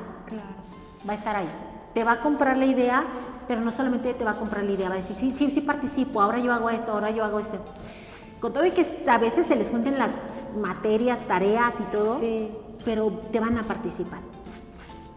[1.08, 1.50] va a estar ahí.
[1.94, 3.06] Te va a comprar la idea,
[3.48, 5.62] pero no solamente te va a comprar la idea, va a decir, sí, sí, sí
[5.62, 7.60] participo, ahora yo hago esto, ahora yo hago esto.
[8.42, 10.12] Con todo y que a veces se les junten las
[10.60, 12.20] materias, tareas y todo,
[12.84, 14.20] pero te van a participar.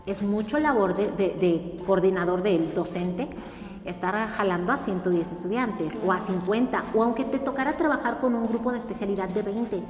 [0.05, 3.27] Es mucho labor de, coordinador del docente
[3.87, 8.47] estar jalando a 110 estudiantes o a 50, o aunque te tocara trabajar con un
[8.47, 9.83] grupo de especialidad de 20,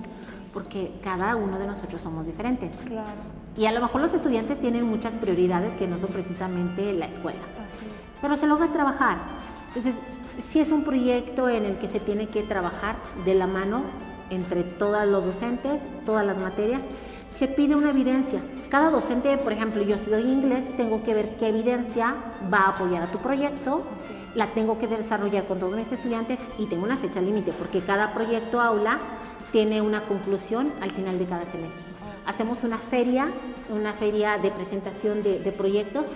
[0.52, 2.76] porque cada uno de nosotros somos diferentes.
[2.86, 3.20] Claro.
[3.56, 7.42] Y a lo mejor los estudiantes tienen muchas prioridades que no son precisamente la escuela,
[8.20, 9.18] pero se logra trabajar.
[9.68, 9.96] Entonces,
[10.38, 13.82] si es un proyecto en el que se tiene que trabajar de la mano
[14.30, 16.82] entre todos los docentes, todas las materias,
[17.28, 18.40] se pide una evidencia.
[18.68, 22.14] Cada docente, por ejemplo, yo si doy inglés, tengo que ver qué evidencia
[22.52, 23.82] va a apoyar a tu proyecto,
[24.34, 28.14] la tengo que desarrollar con todos mis estudiantes y tengo una fecha límite, porque cada
[28.14, 28.98] proyecto aula
[29.52, 31.84] tiene una conclusión al final de cada semestre.
[32.26, 33.28] Hacemos una feria,
[33.68, 36.08] una feria de presentación de proyectos.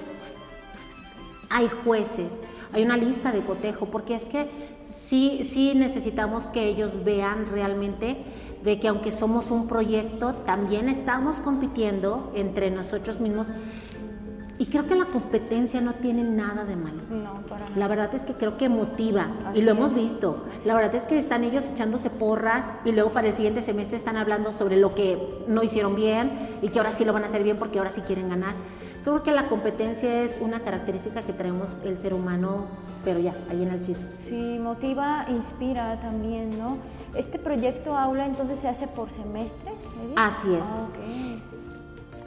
[1.50, 2.40] Hay jueces,
[2.72, 4.48] hay una lista de cotejo, porque es que
[4.82, 8.16] sí, sí necesitamos que ellos vean realmente
[8.62, 13.48] de que aunque somos un proyecto, también estamos compitiendo entre nosotros mismos.
[14.60, 17.00] Y creo que la competencia no tiene nada de malo.
[17.08, 17.70] No, para.
[17.76, 20.44] La verdad es que creo que motiva y lo hemos visto.
[20.64, 24.16] La verdad es que están ellos echándose porras y luego para el siguiente semestre están
[24.16, 27.44] hablando sobre lo que no hicieron bien y que ahora sí lo van a hacer
[27.44, 28.54] bien porque ahora sí quieren ganar.
[29.08, 32.66] Creo que la competencia es una característica que traemos el ser humano,
[33.06, 33.96] pero ya, ahí en el chip.
[34.28, 36.76] Sí, motiva, inspira también, ¿no?
[37.16, 39.72] Este proyecto aula entonces se hace por semestre.
[40.14, 40.68] Así es.
[40.68, 40.86] Ah.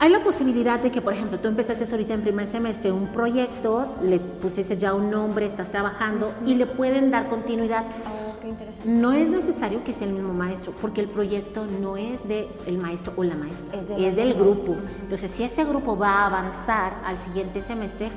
[0.00, 3.86] Hay la posibilidad de que, por ejemplo, tú empezaste ahorita en primer semestre un proyecto,
[4.02, 7.84] le pusiste ya un nombre, estás trabajando y le pueden dar continuidad.
[7.84, 8.88] Oh, qué interesante.
[8.88, 12.78] No es necesario que sea el mismo maestro, porque el proyecto no es del el
[12.78, 14.76] maestro o la maestra, Es de del grupo.
[15.02, 18.08] Entonces, si ese grupo va a avanzar al siguiente semestre,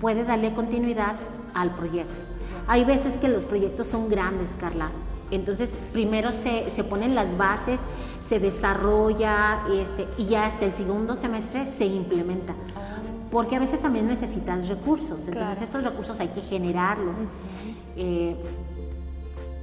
[0.00, 1.16] puede darle continuidad
[1.52, 2.14] al proyecto.
[2.66, 4.88] Hay veces que los proyectos son grandes, Carla.
[5.30, 7.80] Entonces, primero se, se ponen las bases,
[8.26, 12.54] se desarrolla este, y ya hasta el segundo semestre se implementa.
[13.30, 15.60] Porque a veces también necesitas recursos, entonces Claro.
[15.64, 17.18] estos recursos hay que generarlos.
[17.96, 18.36] Eh,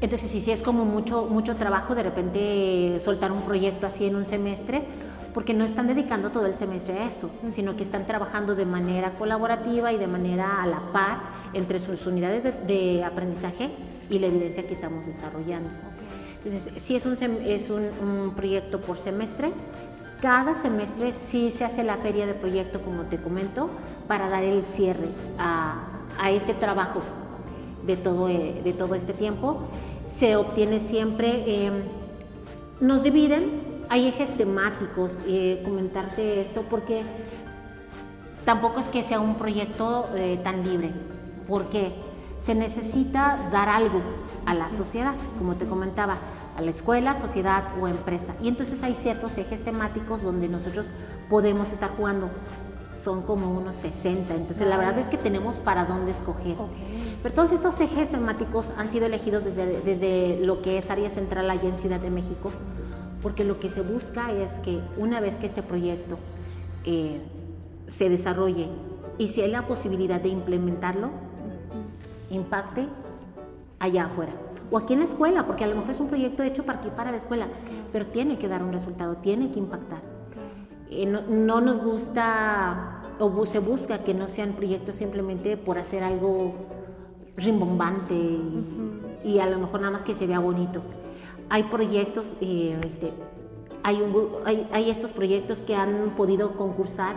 [0.02, 4.16] entonces, sí, sí es como mucho, mucho trabajo de repente soltar un proyecto así en
[4.16, 4.84] un semestre,
[5.34, 9.12] porque no están dedicando todo el semestre a esto, sino que están trabajando de manera
[9.12, 11.20] colaborativa y de manera a la par
[11.54, 13.70] entre sus unidades de, de aprendizaje
[14.10, 15.70] y la evidencia que estamos desarrollando.
[16.44, 19.52] Entonces, sí es un, es un, un proyecto por semestre.
[20.20, 23.70] Cada semestre sí se hace la feria de proyecto, como te comento,
[24.08, 25.88] para dar el cierre a,
[26.20, 27.02] a este trabajo
[27.86, 29.62] de todo, eh, de todo este tiempo.
[30.14, 31.72] Se obtiene siempre, eh,
[32.80, 37.02] nos dividen, hay ejes temáticos, eh, comentarte esto, porque
[38.46, 40.92] tampoco es que sea un proyecto eh, tan libre,
[41.48, 41.94] porque
[42.40, 44.02] se necesita dar algo
[44.46, 46.18] a la sociedad, como te comentaba,
[46.56, 48.34] a la escuela, sociedad o empresa.
[48.42, 50.90] Y entonces hay ciertos ejes temáticos donde nosotros
[51.30, 52.30] podemos estar jugando.
[53.02, 56.56] Son como unos 60, entonces la verdad es que tenemos para dónde escoger.
[56.60, 56.70] Ok.
[57.24, 61.50] Pero todos estos ejes temáticos han sido elegidos desde, desde lo que es área central
[61.50, 62.52] allá en Ciudad de México,
[63.22, 66.18] porque lo que se busca es que una vez que este proyecto
[66.86, 67.22] eh,
[67.88, 68.70] se desarrolle
[69.18, 71.10] y si hay la posibilidad de implementarlo,
[72.32, 72.88] impacte
[73.80, 74.34] allá afuera.
[74.72, 76.90] O aquí en la escuela, porque a lo mejor es un proyecto hecho para aquí,
[76.96, 77.48] para la escuela,
[77.92, 80.02] pero tiene que dar un resultado, tiene que impactar.
[80.90, 82.91] Eh, no, no nos gusta
[83.22, 86.54] o se busca que no sean proyectos simplemente por hacer algo
[87.36, 88.66] rimbombante y,
[89.24, 90.82] y a lo mejor nada más que se vea bonito.
[91.50, 93.14] Hay proyectos, eh, este,
[93.84, 97.16] hay, un, hay, hay estos proyectos que han podido concursar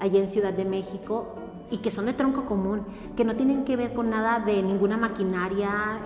[0.00, 1.34] allá en Ciudad de México
[1.70, 2.82] y que son de tronco común,
[3.16, 6.00] que no tienen que ver con nada de ninguna maquinaria,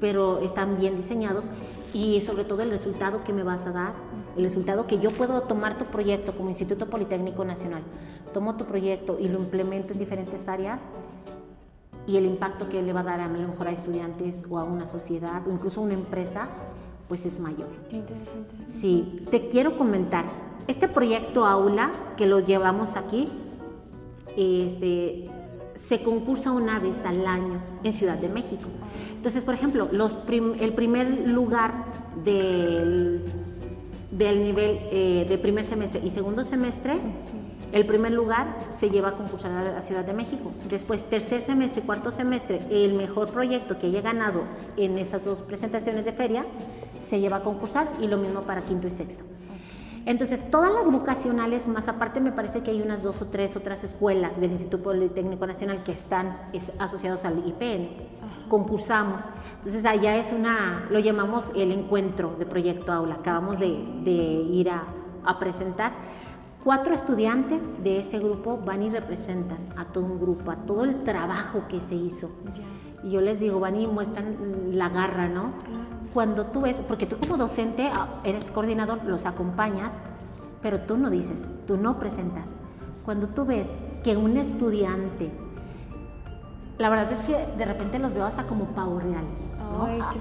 [0.00, 1.46] pero están bien diseñados
[1.94, 3.94] y sobre todo el resultado que me vas a dar,
[4.36, 7.82] el resultado que yo puedo tomar tu proyecto como Instituto Politécnico Nacional,
[8.32, 10.82] tomo tu proyecto y lo implemento en diferentes áreas
[12.06, 14.64] y el impacto que le va a dar a, lo mejor a estudiantes o a
[14.64, 16.48] una sociedad o incluso a una empresa,
[17.08, 17.68] pues es mayor.
[17.90, 18.56] Qué interesante.
[18.66, 20.24] Sí, te quiero comentar,
[20.66, 23.28] este proyecto aula que lo llevamos aquí,
[24.36, 25.26] este,
[25.74, 28.68] se concursa una vez al año en Ciudad de México.
[29.16, 31.84] Entonces, por ejemplo, los prim- el primer lugar
[32.24, 33.24] del,
[34.16, 36.94] del nivel eh, de primer semestre y segundo semestre,
[37.72, 40.52] el primer lugar se lleva a concursar a la Ciudad de México.
[40.70, 44.42] Después, tercer semestre y cuarto semestre, el mejor proyecto que haya ganado
[44.76, 46.46] en esas dos presentaciones de feria
[47.00, 49.24] se lleva a concursar y lo mismo para quinto y sexto.
[50.06, 53.82] Entonces, todas las vocacionales, más aparte me parece que hay unas dos o tres otras
[53.84, 57.88] escuelas del Instituto Politécnico Nacional que están es- asociados al IPN,
[58.48, 59.22] concursamos.
[59.58, 63.68] Entonces, allá es una, lo llamamos el encuentro de Proyecto Aula, acabamos de,
[64.04, 64.84] de ir a,
[65.24, 65.92] a presentar.
[66.62, 71.04] Cuatro estudiantes de ese grupo van y representan a todo un grupo, a todo el
[71.04, 72.30] trabajo que se hizo.
[73.02, 74.36] Y yo les digo, van y muestran
[74.72, 75.52] la garra, ¿no?
[76.14, 79.98] Cuando tú ves, porque tú como docente ah, eres coordinador, los acompañas,
[80.62, 82.56] pero tú no dices, tú no presentas.
[83.04, 85.30] Cuando tú ves que un estudiante,
[86.78, 89.52] la verdad es que de repente los veo hasta como pavos reales,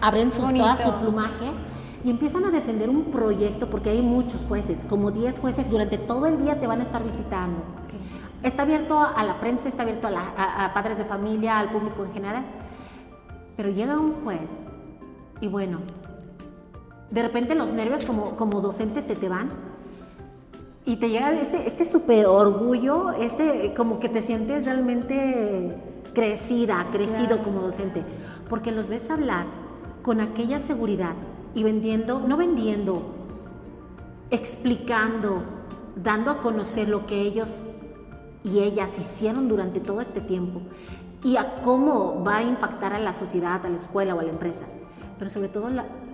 [0.01, 1.51] Abren sus, toda su plumaje
[2.03, 6.25] y empiezan a defender un proyecto, porque hay muchos jueces, como 10 jueces durante todo
[6.27, 7.59] el día te van a estar visitando.
[8.43, 11.69] Está abierto a la prensa, está abierto a, la- a- a padres de familia, al
[11.71, 12.43] público en general.
[13.55, 14.67] Pero llega un juez
[15.39, 15.79] y bueno,
[17.09, 19.49] de repente los nervios como, como docente se te van
[20.85, 25.77] y te llega este, este super orgullo, este como que te sientes realmente
[26.13, 28.03] crecida, crecido como docente,
[28.49, 29.45] porque los ves hablar
[30.01, 31.15] con aquella seguridad
[31.55, 33.03] y vendiendo, no vendiendo,
[34.29, 35.43] explicando,
[35.95, 37.71] dando a conocer lo que ellos
[38.43, 40.61] y ellas hicieron durante todo este tiempo
[41.23, 44.31] y a cómo va a impactar a la sociedad, a la escuela o a la
[44.31, 44.65] empresa.
[45.17, 45.69] Pero sobre todo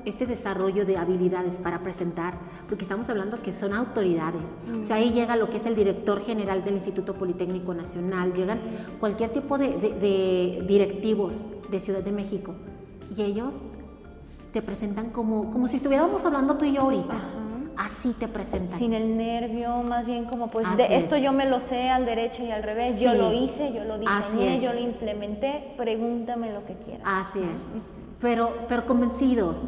[0.06, 2.34] este desarrollo de habilidades para presentar,
[2.68, 4.56] porque estamos hablando que son autoridades.
[4.80, 8.60] O sea, ahí llega lo que es el director general del Instituto Politécnico Nacional, llegan
[9.00, 12.56] cualquier tipo de, directivos de Ciudad de México
[13.16, 13.64] y ellos
[14.54, 17.22] te presentan como, como si estuviéramos hablando tú y yo ahorita.
[17.80, 18.78] Así te presentan.
[18.78, 22.44] Sin el nervio, más bien como pues de esto yo me lo sé al derecho
[22.44, 26.74] y al revés, yo lo hice, yo lo diseñé, yo lo implementé, pregúntame lo que
[26.74, 27.04] quieras.
[27.06, 27.70] Así es,
[28.22, 29.64] pero, pero convencidos.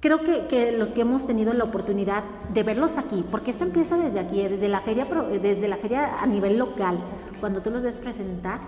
[0.00, 2.22] Creo que, que, los que hemos tenido la oportunidad
[2.52, 5.06] de verlos aquí, porque esto empieza desde aquí, desde la feria,
[5.42, 6.98] desde la feria a nivel local,
[7.40, 8.60] cuando tú los ves presentar,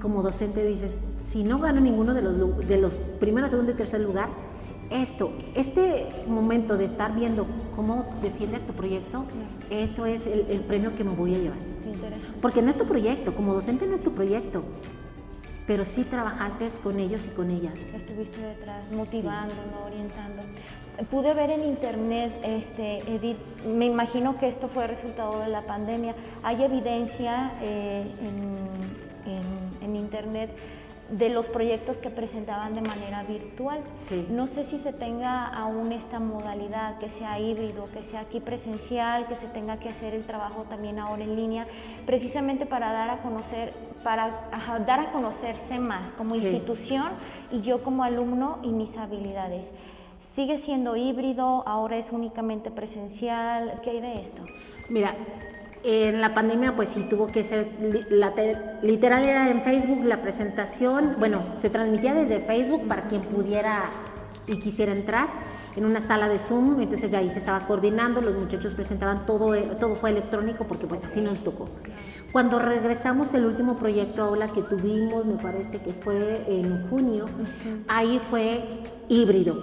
[0.00, 4.00] como docente dices, si no gano ninguno de los, de los primero, segundo y tercer
[4.00, 4.28] lugar,
[4.90, 7.46] esto, este momento de estar viendo
[7.76, 9.24] cómo defiendes tu proyecto,
[9.70, 11.58] esto es el, premio que me voy a llevar.
[12.40, 14.62] Porque no es tu proyecto, como docente no es tu proyecto,
[15.68, 17.74] pero sí trabajaste con ellos y con ellas.
[17.94, 19.54] Estuviste detrás, motivando,
[19.84, 20.42] orientando.
[21.10, 26.14] Pude ver en internet, este, Edith, me imagino que esto fue resultado de la pandemia.
[26.42, 28.06] Hay evidencia eh,
[29.82, 30.50] en internet
[31.10, 33.80] de los proyectos que presentaban de manera virtual.
[34.30, 39.26] No sé si se tenga aún esta modalidad, que sea híbrido, que sea aquí presencial,
[39.26, 41.66] que se tenga que hacer el trabajo también ahora en línea,
[42.06, 43.72] precisamente para dar a conocer,
[44.04, 44.30] para
[44.86, 47.08] dar a conocerse más como institución
[47.50, 49.72] y yo como alumno y mis habilidades.
[50.34, 51.62] ¿Sigue siendo híbrido?
[51.66, 53.80] ¿Ahora es únicamente presencial?
[53.82, 54.42] ¿Qué hay de esto?
[54.88, 55.14] Mira,
[55.88, 57.68] en la pandemia pues sí tuvo que ser,
[58.82, 63.84] literal era en Facebook la presentación, bueno, se transmitía desde Facebook para quien pudiera
[64.46, 65.28] y quisiera entrar
[65.76, 69.54] en una sala de Zoom, entonces ya ahí se estaba coordinando, los muchachos presentaban todo,
[69.78, 71.68] todo fue electrónico porque pues así nos tocó.
[72.32, 77.24] Cuando regresamos el último proyecto aula que tuvimos, me parece que fue en junio,
[77.88, 78.68] ahí fue
[79.08, 79.62] híbrido,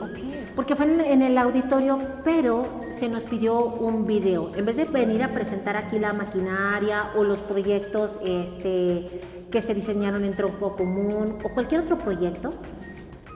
[0.55, 4.51] porque fue en, el auditorio, pero se nos pidió un video.
[4.55, 9.76] En vez de venir a presentar aquí la maquinaria o los proyectos este, que se
[9.76, 12.53] diseñaron en tronco común o cualquier otro proyecto,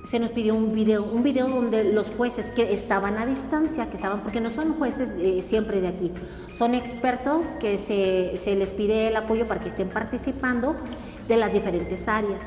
[0.06, 3.96] se nos pidió un video, un video donde los jueces que estaban a distancia, que
[3.96, 6.12] estaban, porque no son jueces eh, siempre de aquí,
[6.56, 10.76] son expertos que se, se, les pide el apoyo para que estén participando
[11.28, 12.44] de las diferentes áreas.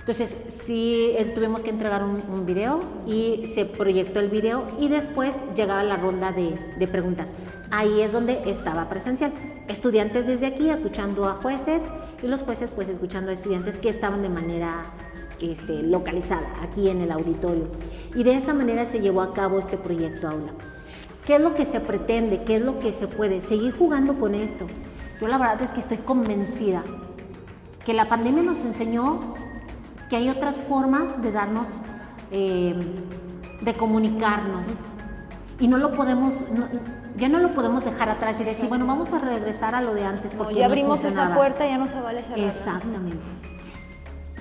[0.00, 0.36] Entonces,
[0.66, 5.36] sí eh, tuvimos que entregar un, un, video y se proyectó el video y después
[5.56, 7.28] llegaba la ronda de, de preguntas.
[7.70, 9.32] Ahí es donde estaba presencial.
[9.66, 11.84] Estudiantes desde aquí escuchando a jueces
[12.22, 14.84] y los jueces pues escuchando a estudiantes que estaban de manera
[15.52, 17.66] este, localizada aquí en el auditorio.
[18.14, 20.52] Y de esa manera se llevó a cabo este proyecto aula.
[21.26, 22.42] ¿Qué es lo que se pretende?
[22.44, 23.40] ¿Qué es lo que se puede?
[23.40, 24.66] Seguir jugando con esto.
[25.20, 26.82] Yo la verdad es que estoy convencida
[27.84, 29.34] que la pandemia nos enseñó
[30.10, 31.70] que hay otras formas de darnos,
[32.30, 32.74] eh,
[33.60, 34.68] de comunicarnos.
[35.60, 36.34] Y no lo podemos,
[37.16, 40.04] ya no lo podemos dejar atrás y decir, bueno, vamos a regresar a lo de
[40.04, 42.38] antes porque ya abrimos esa puerta, ya no se vale cerrar.
[42.40, 43.53] Exactamente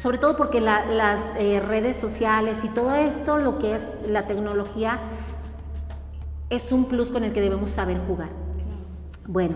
[0.04, 5.00] sobre todo porque las eh, redes sociales y todo esto, lo que es la tecnología,
[6.50, 8.28] es un plus con el que debemos saber jugar.
[9.26, 9.56] Bueno,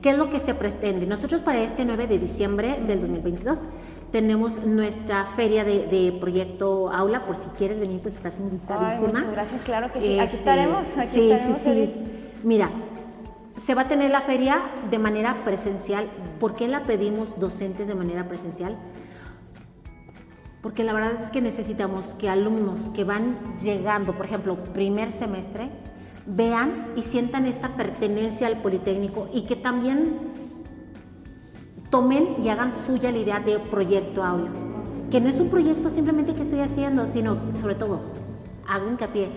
[0.00, 1.04] ¿qué es lo que se pretende?
[1.04, 3.64] Nosotros para este 9 de diciembre del 2022
[4.12, 9.18] tenemos nuestra feria de, proyecto aula, por si quieres venir, pues estás invitadísima.
[9.18, 10.04] muchas gracias, claro que sí.
[10.04, 10.86] aquí este, estaremos.
[11.06, 11.94] sí, sí, sí.
[12.44, 12.70] Mira,
[13.56, 16.06] se va a tener la feria de manera presencial.
[16.38, 18.76] ¿Por qué la pedimos docentes de manera presencial?
[20.62, 25.70] Porque la verdad es que necesitamos que alumnos que van llegando, por ejemplo, primer semestre,
[26.26, 30.18] vean y sientan esta pertenencia al Politécnico y que también
[31.90, 34.50] tomen y hagan suya la idea de proyecto aula.
[35.10, 38.00] Que no es un proyecto simplemente que estoy haciendo, sino sobre todo,
[38.66, 39.30] hago hincapié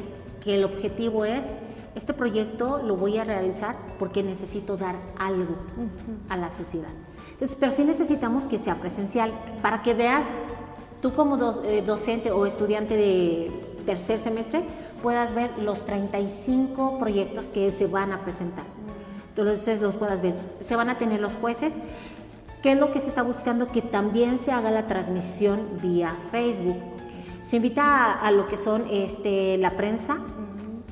[0.43, 1.53] que el objetivo es,
[1.95, 5.55] este proyecto lo voy a realizar porque necesito dar algo
[6.29, 6.89] a la sociedad.
[7.31, 10.25] Entonces, pero sí necesitamos que sea presencial para que veas
[11.01, 13.51] tú como eh, docente o estudiante de
[13.85, 14.63] tercer semestre
[15.01, 18.65] puedas ver los 35 proyectos que se van a presentar.
[19.29, 20.35] Entonces los puedas ver.
[20.59, 21.77] Se van a tener los jueces.
[22.61, 23.67] ¿Qué es lo que se está buscando?
[23.67, 26.77] Que también se haga la transmisión vía Facebook.
[27.43, 30.19] Se invita a, lo que son este, la prensa,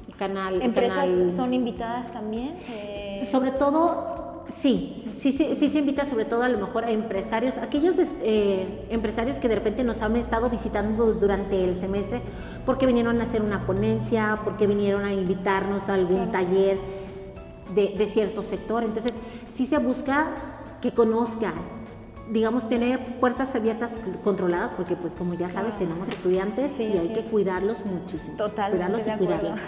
[0.08, 0.62] el canal.
[0.62, 2.56] ¿Empresas son invitadas también?
[2.68, 4.19] Eh, Sobre todo
[4.54, 8.88] Sí, sí, sí, sí se invita sobre todo a lo mejor a empresarios, aquellos eh,
[8.90, 12.22] empresarios que de repente nos han estado visitando durante el semestre
[12.66, 16.78] porque vinieron a hacer una ponencia, porque vinieron a invitarnos a algún taller
[17.76, 18.84] de, de, cierto sector.
[18.84, 19.16] Entonces,
[19.52, 20.32] sí se busca
[20.82, 21.54] que conozcan,
[22.32, 27.22] digamos, tener puertas abiertas controladas, porque pues como ya sabes, tenemos estudiantes y hay que
[27.22, 28.38] cuidarlos muchísimo.
[28.38, 28.72] Total.
[28.72, 29.60] Cuidarlos y cuidarlos.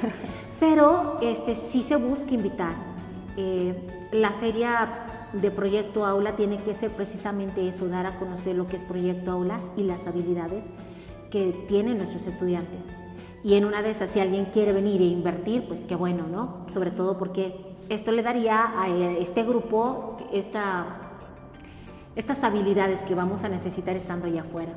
[0.59, 2.90] Pero este, sí se busca invitar.
[3.37, 3.75] Eh,
[4.11, 8.75] la feria de Proyecto Aula tiene que ser precisamente eso, dar a conocer lo que
[8.75, 10.69] es Proyecto Aula y las habilidades
[11.29, 12.89] que tienen nuestros estudiantes.
[13.43, 16.65] Y en una de esas, si alguien quiere venir e invertir, pues qué bueno, ¿no?
[16.67, 17.55] Sobre todo porque
[17.89, 21.17] esto le daría a este grupo esta,
[22.15, 24.73] estas habilidades que vamos a necesitar estando allá afuera.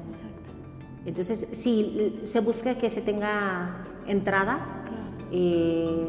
[1.05, 4.85] Entonces, si se busca que se tenga entrada,
[5.31, 6.09] eh,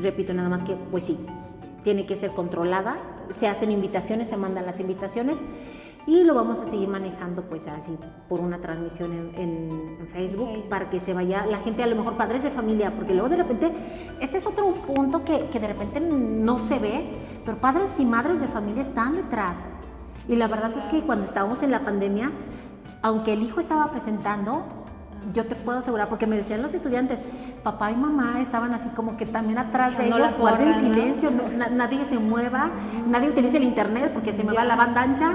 [0.00, 1.18] repito nada más que, pues sí,
[1.82, 2.96] tiene que ser controlada,
[3.30, 5.44] se hacen invitaciones, se mandan las invitaciones
[6.06, 7.96] y lo vamos a seguir manejando pues así
[8.28, 12.42] por una transmisión en, Facebook para que se vaya la gente, a lo mejor padres
[12.42, 13.72] de familia, porque luego de repente,
[14.20, 17.06] este es otro punto que, que de repente no se ve,
[17.44, 19.64] pero padres y madres de familia están detrás.
[20.28, 22.32] Y la verdad es que cuando estábamos en la pandemia,
[23.00, 24.81] aunque el hijo estaba presentando,
[25.32, 27.22] yo te puedo asegurar, porque me decían los estudiantes,
[27.62, 31.30] papá y mamá estaban así como que también atrás de ellos, guarden silencio,
[31.70, 32.70] nadie se mueva,
[33.06, 35.34] nadie utilice el internet porque se me va la banda ancha.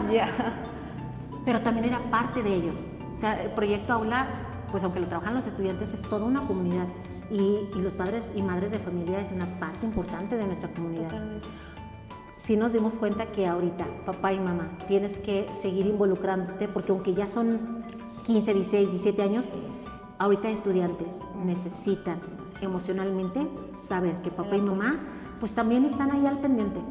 [1.45, 2.77] Pero también era parte de ellos.
[3.13, 4.27] O sea, el proyecto Aula,
[4.69, 6.87] pues aunque lo trabajan los estudiantes, es toda una comunidad.
[7.31, 11.11] Y, y los padres y madres de familia es una parte importante de nuestra comunidad.
[12.35, 17.13] Si nos dimos cuenta que ahorita, papá y mamá, tienes que seguir involucrándote, porque aunque
[17.13, 17.83] ya son
[18.27, 19.51] 15, 16, 17 años,
[20.19, 22.19] ahorita estudiantes necesitan
[22.61, 24.99] emocionalmente saber que papá y mamá
[25.39, 26.81] pues también están ahí al pendiente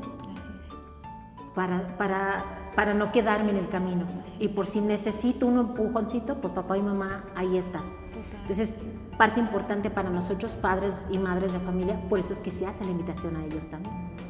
[1.54, 4.04] para, para, para no quedarme en el camino.
[4.38, 7.86] Y por si necesito un empujoncito, pues papá y mamá, ahí estás.
[8.42, 8.76] Entonces,
[9.16, 12.84] parte importante para nosotros, padres y madres de familia, por eso es que se hace
[12.84, 14.25] la invitación a ellos también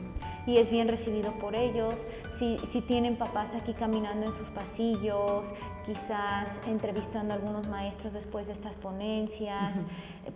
[0.47, 1.95] y es bien recibido por ellos.
[2.39, 5.47] Si, si, tienen papás aquí caminando en sus pasillos,
[5.87, 9.75] quizás entrevistando a algunos maestros después de estas ponencias,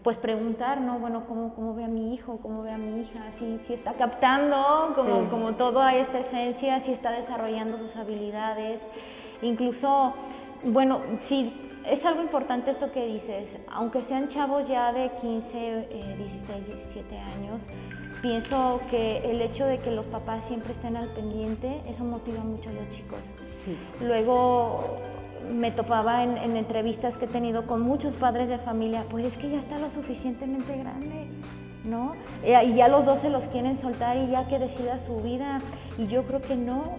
[0.03, 0.99] pues preguntar, ¿no?
[0.99, 2.39] Bueno, ¿cómo, ¿cómo, ve a mi hijo?
[2.39, 3.33] ¿Cómo ve a mi hija?
[3.33, 8.81] Si, si está captando como, como toda esta esencia, si está desarrollando sus habilidades.
[9.43, 10.15] Incluso,
[10.65, 11.53] bueno, si
[11.87, 15.89] es algo importante esto que dices, aunque sean chavos ya de 15,
[16.19, 17.61] 16, 17 años,
[18.21, 22.71] pienso que el hecho de que los papás siempre estén al pendiente, eso motiva mucho
[22.71, 23.19] a los chicos.
[23.57, 23.77] Sí.
[24.03, 24.99] Luego
[25.51, 29.51] me topaba en, entrevistas que he tenido con muchos padres de familia, pues es que
[29.51, 31.29] ya está lo suficientemente grande,
[31.85, 32.13] ¿no?
[32.45, 35.59] Eh, y ya los dos se los quieren soltar y ya que decida su vida.
[35.99, 36.97] Y yo creo que no,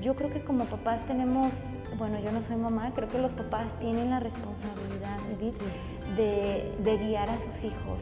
[0.00, 1.50] yo creo que como papás tenemos,
[1.98, 5.18] bueno, yo no soy mamá, creo que los papás tienen la responsabilidad
[6.16, 7.98] de, de guiar a sus hijos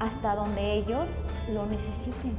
[0.00, 1.06] hasta donde ellos
[1.52, 2.32] lo necesiten.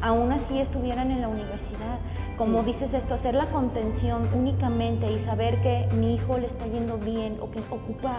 [0.00, 1.98] Aún así estuvieran en la universidad.
[2.36, 6.98] Como dices esto, hacer la contención únicamente y saber que mi hijo le está yendo
[6.98, 8.18] bien o que ocupa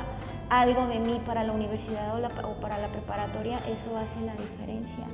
[0.50, 5.06] algo de mí para la universidad o, o para la preparatoria, eso hace la diferencia.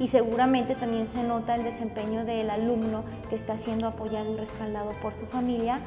[0.00, 4.90] Y seguramente también se nota el desempeño del alumno que está siendo apoyado y respaldado
[5.00, 5.80] por su familia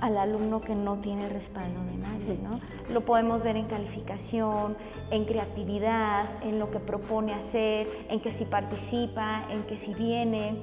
[0.00, 2.60] al alumno que no tiene el respaldo de nadie, ¿no?
[2.92, 4.76] Lo podemos ver en calificación,
[5.10, 10.56] en creatividad, en lo que propone hacer, en que si participa, en que si viene,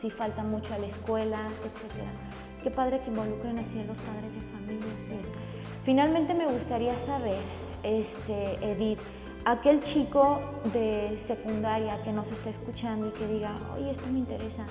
[0.00, 2.06] si falta mucho a la escuela, etc.
[2.62, 4.92] Qué padre que involucren así a los padres de familia.
[5.06, 5.16] Sí.
[5.84, 7.40] Finalmente me gustaría saber,
[7.82, 9.00] este, Edith,
[9.44, 10.40] aquel chico
[10.72, 14.64] de secundaria que nos está escuchando y que diga, oye, esto me interesa,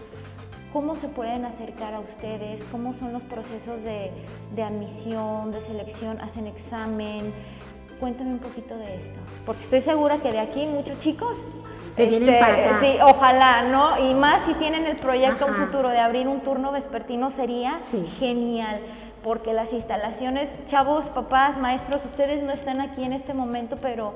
[0.74, 2.64] ¿Cómo se pueden acercar a ustedes?
[2.72, 6.22] ¿Cómo son los procesos de, admisión, de selección?
[6.22, 7.34] ¿Hacen examen?
[8.00, 11.38] Cuéntame un poquito de esto, porque estoy segura que de aquí muchos chicos
[11.94, 12.80] se vienen este, para acá.
[12.80, 14.10] Sí, ojalá, ¿no?
[14.10, 17.80] Y más si tienen el proyecto futuro de abrir un turno vespertino sería
[18.18, 18.80] genial,
[19.24, 24.16] porque las instalaciones, chavos, papás, maestros, ustedes no están aquí en este momento, pero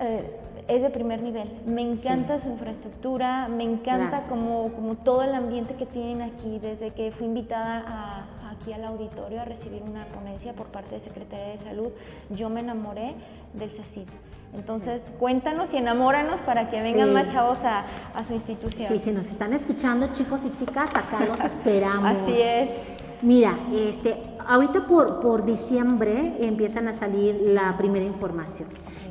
[0.00, 1.50] eh, es de primer nivel.
[1.66, 6.58] Me encanta su infraestructura, me encanta como, como todo el ambiente que tienen aquí.
[6.60, 11.48] Desde que fui invitada aquí al auditorio a recibir una ponencia por parte de Secretaría
[11.48, 11.88] de Salud,
[12.30, 13.14] yo me enamoré
[13.54, 14.08] del CECID.
[14.54, 17.84] Entonces, cuéntanos y enamóranos para que vengan más chavos a,
[18.14, 18.88] a, su institución.
[18.88, 22.04] Sí, si nos están escuchando, chicos y chicas, acá los esperamos.
[22.04, 22.70] Así es.
[23.22, 24.16] Mira, este,
[24.46, 28.68] ahorita por, por diciembre empiezan a salir la primera información.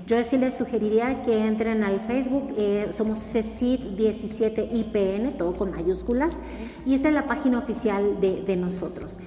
[0.07, 6.39] Yo sí les sugeriría que entren al Facebook, eh, somos CECID17IPN, todo con mayúsculas,
[6.85, 9.17] y esa es la página oficial de, de nosotros.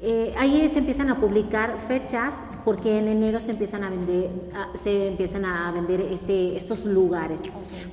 [0.00, 4.30] Eh, ahí se empiezan a publicar fechas porque en enero se empiezan a vender,
[4.74, 7.42] se empiezan a vender este, estos lugares.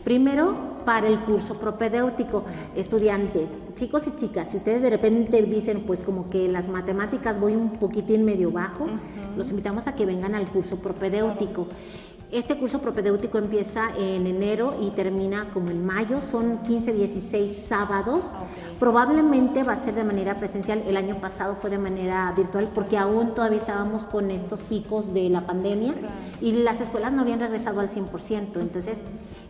[0.03, 2.43] Primero para el curso propedéutico,
[2.75, 7.55] estudiantes, chicos y chicas, si ustedes de repente dicen pues como que las matemáticas voy
[7.55, 8.85] un poquitín medio bajo,
[9.35, 11.67] los invitamos a que vengan al curso propedéutico.
[12.35, 18.33] Este curso propedéutico empieza en enero y termina como en mayo, son 15, 16 sábados.
[18.77, 22.97] Probablemente va a ser de manera presencial, el año pasado fue de manera virtual porque
[22.97, 25.93] aún todavía estábamos con estos picos de la pandemia
[26.41, 29.01] y las escuelas no habían regresado al 100%, entonces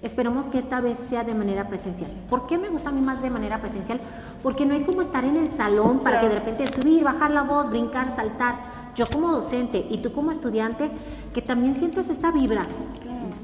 [0.03, 2.11] esperamos que esta vez sea de manera presencial.
[2.29, 3.99] ¿Por qué me gusta a mí más de manera presencial?
[4.43, 7.41] Porque no hay como estar en el salón para que de repente subir, bajar la
[7.41, 10.89] voz, brincar, saltar yo como docente y tú como estudiante,
[11.33, 12.63] que también sientes esta vibra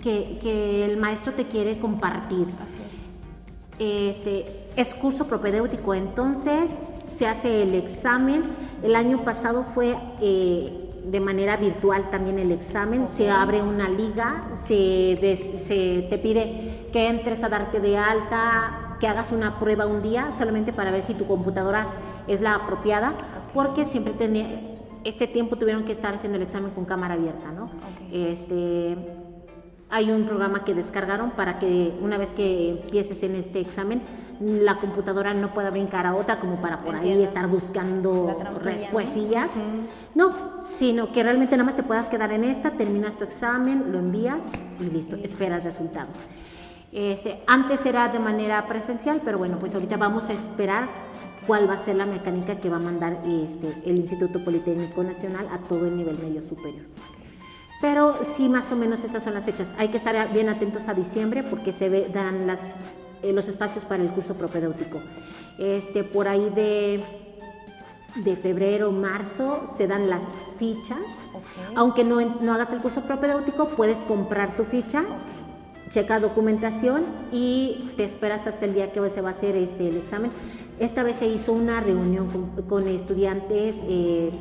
[0.02, 2.48] que, el maestro te quiere compartir.
[3.80, 8.44] Este, es curso propedéutico, entonces se hace el examen.
[8.84, 14.50] El año pasado fue eh, de manera virtual también el examen, se abre una liga,
[14.64, 20.04] se, se te pide que entres a darte de alta, que hagas una prueba un
[20.04, 21.88] día solamente para ver si tu computadora
[22.28, 23.16] es la apropiada,
[23.54, 24.71] porque siempre tenía
[25.04, 27.72] este tiempo tuvieron que estar haciendo el examen con cámara abierta, ¿no?
[28.12, 28.98] Este,
[29.92, 34.02] hay un programa que descargaron para que una vez que empieces en este examen,
[34.40, 39.52] la computadora no pueda brincar a otra como para por ahí estar buscando respuestas.
[40.16, 40.62] ¿no?
[40.62, 44.46] sino que realmente nada más te puedas quedar en esta, terminas tu examen, lo envías
[44.80, 46.16] y listo, esperas resultados.
[46.92, 50.88] Este, antes era de manera presencial, pero bueno, pues ahorita vamos a esperar
[51.48, 55.48] cuál va a ser la mecánica que va a mandar este, el Instituto Politécnico Nacional
[55.52, 56.86] a todo el nivel medio superior.
[57.82, 59.74] Pero sí, más o menos estas son las fechas.
[59.78, 62.68] Hay que estar bien atentos a diciembre porque se ve, dan las,
[63.24, 65.02] eh, los espacios para el curso propedéutico.
[65.58, 67.04] Este, por ahí de,
[68.18, 70.28] de febrero, marzo se dan las
[70.60, 71.00] fichas.
[71.76, 75.04] Aunque no, no hagas el curso propedéutico, puedes comprar tu ficha
[75.92, 79.98] checa documentación y te esperas hasta el día que se va a hacer este, el
[79.98, 80.32] examen.
[80.80, 82.30] Esta vez se hizo una reunión
[82.68, 84.32] con, estudiantes, eh,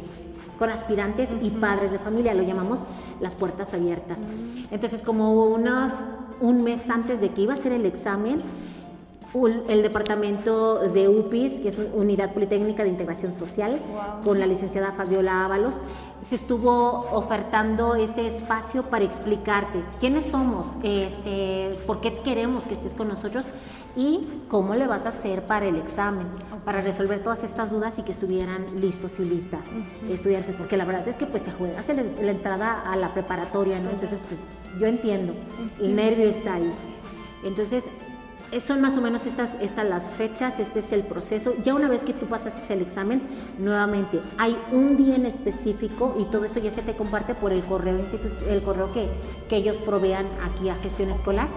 [0.59, 2.84] con aspirantes y padres de familia, lo llamamos
[3.20, 4.18] las puertas abiertas.
[4.70, 5.92] Entonces, como unos,
[6.40, 8.38] un mes antes de que iba a ser el examen,
[9.33, 13.81] el departamento de UPIS, que es una Unidad Politécnica de Integración Social,
[14.24, 15.81] con la licenciada Fabiola Ábalos,
[16.20, 22.93] se estuvo ofertando este espacio para explicarte quiénes somos, este, por qué queremos que estés
[22.93, 23.47] con nosotros
[23.97, 26.26] y cómo le vas a hacer para el examen,
[26.64, 29.68] para resolver todas estas dudas y que estuvieran listos y listas
[30.09, 33.91] estudiantes, porque la verdad es que pues te juegas la entrada a la preparatoria, ¿no?
[33.91, 34.45] Entonces pues
[34.78, 35.35] yo entiendo,
[35.81, 36.70] el nervio está ahí.
[37.43, 37.89] Entonces
[38.59, 41.55] son más o menos estas, estas las fechas, este es el proceso.
[41.62, 43.22] Ya una vez que tú pasaste el examen,
[43.59, 47.62] nuevamente hay un día en específico y todo esto ya se te comparte por el
[47.62, 48.01] correo,
[48.48, 49.09] el correo que,
[49.48, 51.48] que ellos provean aquí a gestión escolar.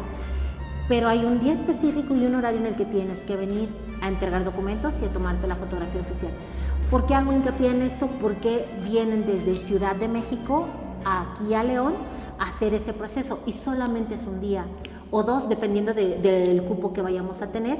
[0.87, 3.69] Pero hay un día específico y un horario en el que tienes que venir
[4.01, 6.33] a entregar documentos y a tomarte la fotografía oficial.
[6.91, 8.07] ¿Por qué hago hincapié en esto?
[8.19, 10.67] Porque vienen desde Ciudad de México
[11.05, 11.95] aquí a León
[12.37, 14.65] a hacer este proceso y solamente es un día
[15.16, 17.78] o dos, dependiendo del cupo que vayamos a tener.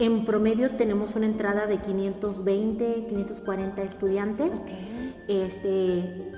[0.00, 4.64] En promedio tenemos una entrada de 520, 540 estudiantes.
[5.28, 6.32] Este,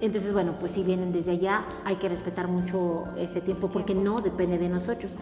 [0.00, 4.20] entonces, bueno, pues si vienen desde allá, hay que respetar mucho ese tiempo porque no
[4.20, 5.16] depende de nosotros.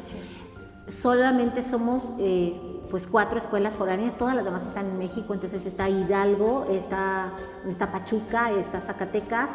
[0.87, 2.55] Solamente somos eh,
[2.91, 7.33] pues cuatro escuelas foráneas, todas las demás están en México, entonces está Hidalgo, está,
[7.67, 9.53] está Pachuca, está Zacatecas,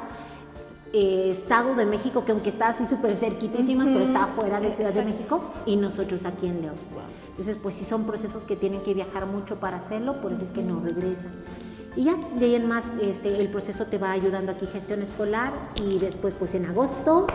[0.94, 4.94] eh, Estado de México, que aunque está así súper cerquitísimas, pero está afuera de Ciudad
[4.94, 6.76] de México, y nosotros aquí en León.
[7.32, 10.52] Entonces, pues sí son procesos que tienen que viajar mucho para hacerlo, por eso es
[10.52, 11.32] que no regresan.
[11.96, 15.52] Y ya, de ahí en más, este, el proceso te va ayudando aquí gestión escolar
[15.76, 17.26] y después, pues en agosto,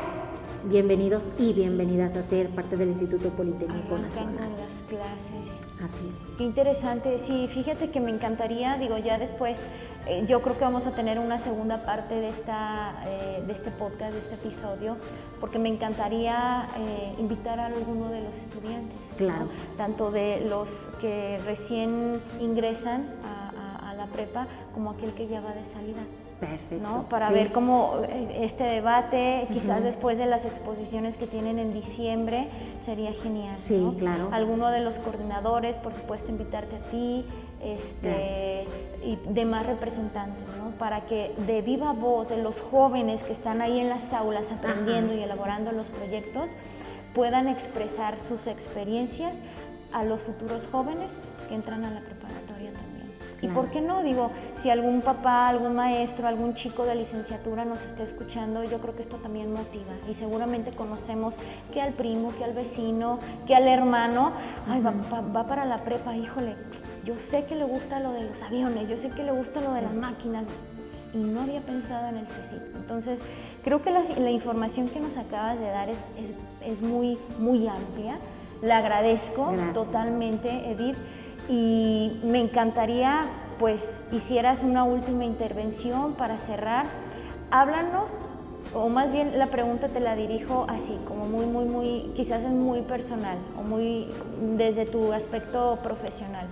[0.65, 4.51] bienvenidos y bienvenidas a ser parte del Instituto Politécnico Nacional.
[4.57, 5.32] las clases.
[5.83, 6.37] Así es.
[6.37, 7.18] Qué interesante.
[7.18, 9.59] Sí, fíjate que me encantaría, digo, ya después,
[10.07, 13.70] eh, yo creo que vamos a tener una segunda parte de, esta, eh, de este
[13.72, 14.97] podcast, de este episodio,
[15.41, 18.97] porque me encantaría eh, invitar a alguno de los estudiantes.
[19.16, 19.49] Claro.
[19.76, 20.68] Tanto de los
[21.01, 26.03] que recién ingresan a, a la prepa como aquel que ya va de salida.
[26.43, 26.82] Perfecto.
[26.82, 27.09] ¿no?
[27.09, 32.49] Para ver cómo eh, este debate, quizás después de las exposiciones que tienen en diciembre,
[32.84, 33.55] sería genial.
[33.55, 34.28] Sí, claro.
[34.32, 37.24] Alguno de los coordinadores, por supuesto, invitarte a ti,
[37.62, 38.64] este,
[39.05, 40.70] y demás representantes, ¿no?
[40.80, 45.14] para que de viva voz de los jóvenes que están ahí en las aulas aprendiendo
[45.14, 46.51] y elaborando los proyectos
[47.14, 49.36] puedan expresar sus experiencias
[49.93, 51.11] a los futuros jóvenes
[51.49, 53.12] que entran a la preparatoria también.
[53.43, 54.03] ¿Y por qué no?
[54.03, 54.30] Digo,
[54.63, 59.03] si algún papá, algún maestro, algún chico de licenciatura nos está escuchando, yo creo que
[59.03, 59.93] esto también motiva.
[60.09, 61.35] Y seguramente conocemos
[61.73, 64.33] que al primo, que al vecino, que al hermano,
[64.69, 66.55] ay, va, para la prepa, híjole,
[67.05, 69.73] yo sé que le gusta lo de los aviones, yo sé que le gusta lo
[69.73, 70.45] de las máquinas,
[71.13, 72.77] y no había pensado en el CECIT.
[72.77, 73.19] Entonces,
[73.65, 75.99] creo que la, información que nos acabas de dar es,
[76.65, 78.17] es, muy, muy amplia.
[78.63, 80.97] La agradezco totalmente, Edith
[81.49, 83.25] y me encantaría
[83.63, 86.85] pues hicieras una última intervención para cerrar.
[87.53, 88.11] Háblanos,
[88.75, 92.51] o más bien la pregunta te la dirijo así, como muy, muy, muy, quizás es
[92.51, 94.09] muy personal o muy
[94.57, 96.49] desde tu aspecto profesional.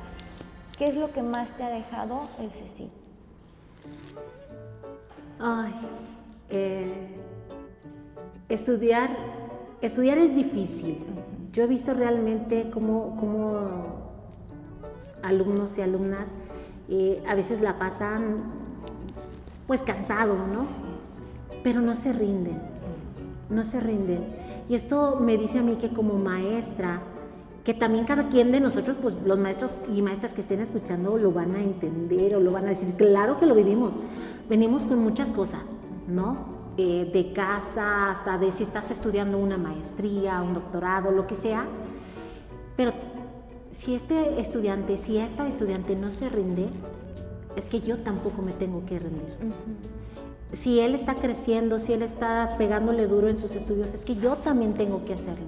[0.78, 2.88] ¿Qué es lo que más te ha dejado el CECI?
[5.40, 5.72] Ay,
[6.48, 7.12] eh,
[8.48, 9.10] estudiar,
[9.80, 11.04] estudiar es difícil.
[11.50, 14.00] Yo he visto realmente cómo, cómo
[15.24, 16.36] alumnos y alumnas
[16.90, 18.44] eh, a veces la pasan
[19.66, 20.66] pues cansado, ¿no?
[21.62, 22.60] Pero no se rinden,
[23.48, 24.24] no se rinden.
[24.68, 27.02] Y esto me dice a mí que como maestra,
[27.64, 31.30] que también cada quien de nosotros, pues los maestros y maestras que estén escuchando lo
[31.30, 33.94] van a entender o lo van a decir, claro que lo vivimos.
[34.48, 35.76] Venimos con muchas cosas,
[36.08, 36.74] ¿no?
[36.76, 41.66] Eh, de casa hasta de si estás estudiando una maestría, un doctorado, lo que sea.
[42.76, 42.92] Pero
[43.70, 46.68] si este estudiante, si esta estudiante no se rinde,
[47.56, 49.34] es que yo tampoco me tengo que rendir.
[50.52, 54.36] Si él está creciendo, si él está pegándole duro en sus estudios, es que yo
[54.36, 55.46] también tengo que hacerlo.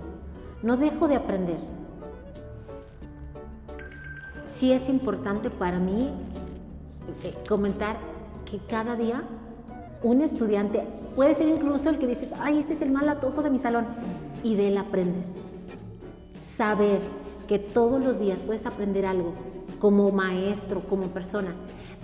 [0.62, 1.58] No dejo de aprender.
[4.44, 6.10] Sí es importante para mí
[7.24, 7.98] eh, comentar
[8.48, 9.22] que cada día
[10.02, 13.50] un estudiante, puede ser incluso el que dices, ay, este es el más latoso de
[13.50, 13.86] mi salón,
[14.42, 15.36] y de él aprendes.
[16.34, 17.00] Saber
[17.52, 19.34] que todos los días puedes aprender algo
[19.78, 21.54] como maestro, como persona.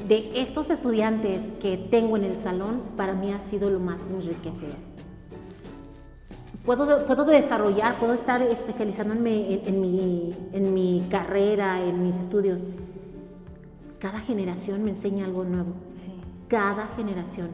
[0.06, 4.76] De estos estudiantes que tengo en el salón, para mí ha sido lo más enriquecedor.
[6.66, 12.64] Puedo, puedo desarrollar, puedo estar especializándome en, mi, en mi carrera, en mis estudios.
[14.00, 15.72] Cada generación me enseña algo nuevo.
[16.48, 17.52] Cada generación.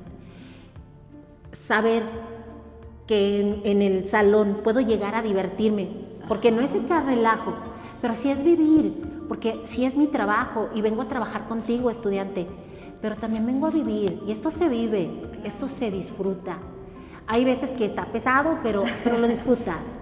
[1.53, 2.03] Saber
[3.07, 5.91] que en, el salón puedo llegar a divertirme,
[6.27, 7.55] porque no es echar relajo,
[8.05, 12.47] pero sí es vivir, porque sí es mi trabajo y vengo a trabajar contigo, estudiante,
[13.01, 16.59] pero también vengo a vivir y esto se vive, esto se disfruta.
[17.27, 19.97] Hay veces que está pesado, pero, pero lo disfrutas.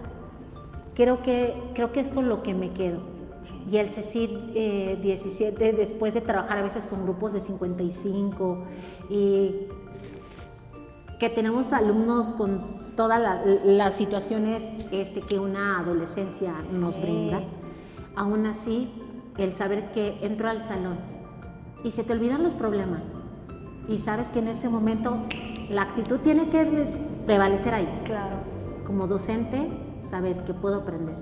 [0.96, 3.02] Creo que, creo que es con lo que me quedo.
[3.70, 8.64] Y el CECID 17, eh, después de trabajar a veces con grupos de 55
[9.10, 9.68] y
[11.20, 13.20] que tenemos alumnos con todas
[13.62, 17.44] las situaciones este, que una adolescencia nos brinda,
[18.14, 18.92] Aún así,
[19.38, 20.98] el saber que entro al salón
[21.84, 23.10] y se te olvidan los problemas
[23.88, 25.18] y sabes que en ese momento
[25.70, 26.64] la actitud tiene que
[27.26, 28.02] prevalecer ahí.
[28.04, 28.36] Claro.
[28.86, 29.68] Como docente,
[30.00, 31.16] saber que puedo aprender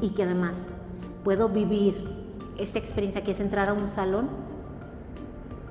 [0.00, 0.70] y que además
[1.22, 1.94] puedo vivir
[2.58, 4.28] esta experiencia que es entrar a un salón,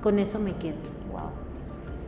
[0.02, 0.76] con eso me quedo.
[1.12, 1.30] Wow.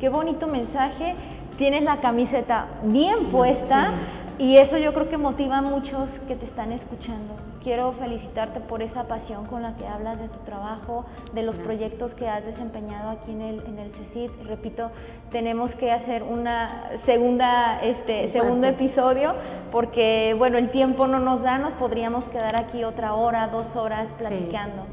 [0.00, 1.14] Qué bonito mensaje.
[1.56, 3.92] Tienes la camiseta bien puesta.
[4.38, 7.34] Y eso yo creo que motiva a muchos que te están escuchando.
[7.66, 11.04] Quiero felicitarte por esa pasión con la que hablas de tu trabajo,
[11.34, 14.30] de los proyectos que has desempeñado aquí en el, en el CECID.
[14.46, 14.92] Repito,
[15.32, 19.34] tenemos que hacer una segunda, este, segundo episodio
[19.72, 24.10] porque, bueno, el tiempo no nos da, nos podríamos quedar aquí otra hora, dos horas
[24.16, 24.86] platicando.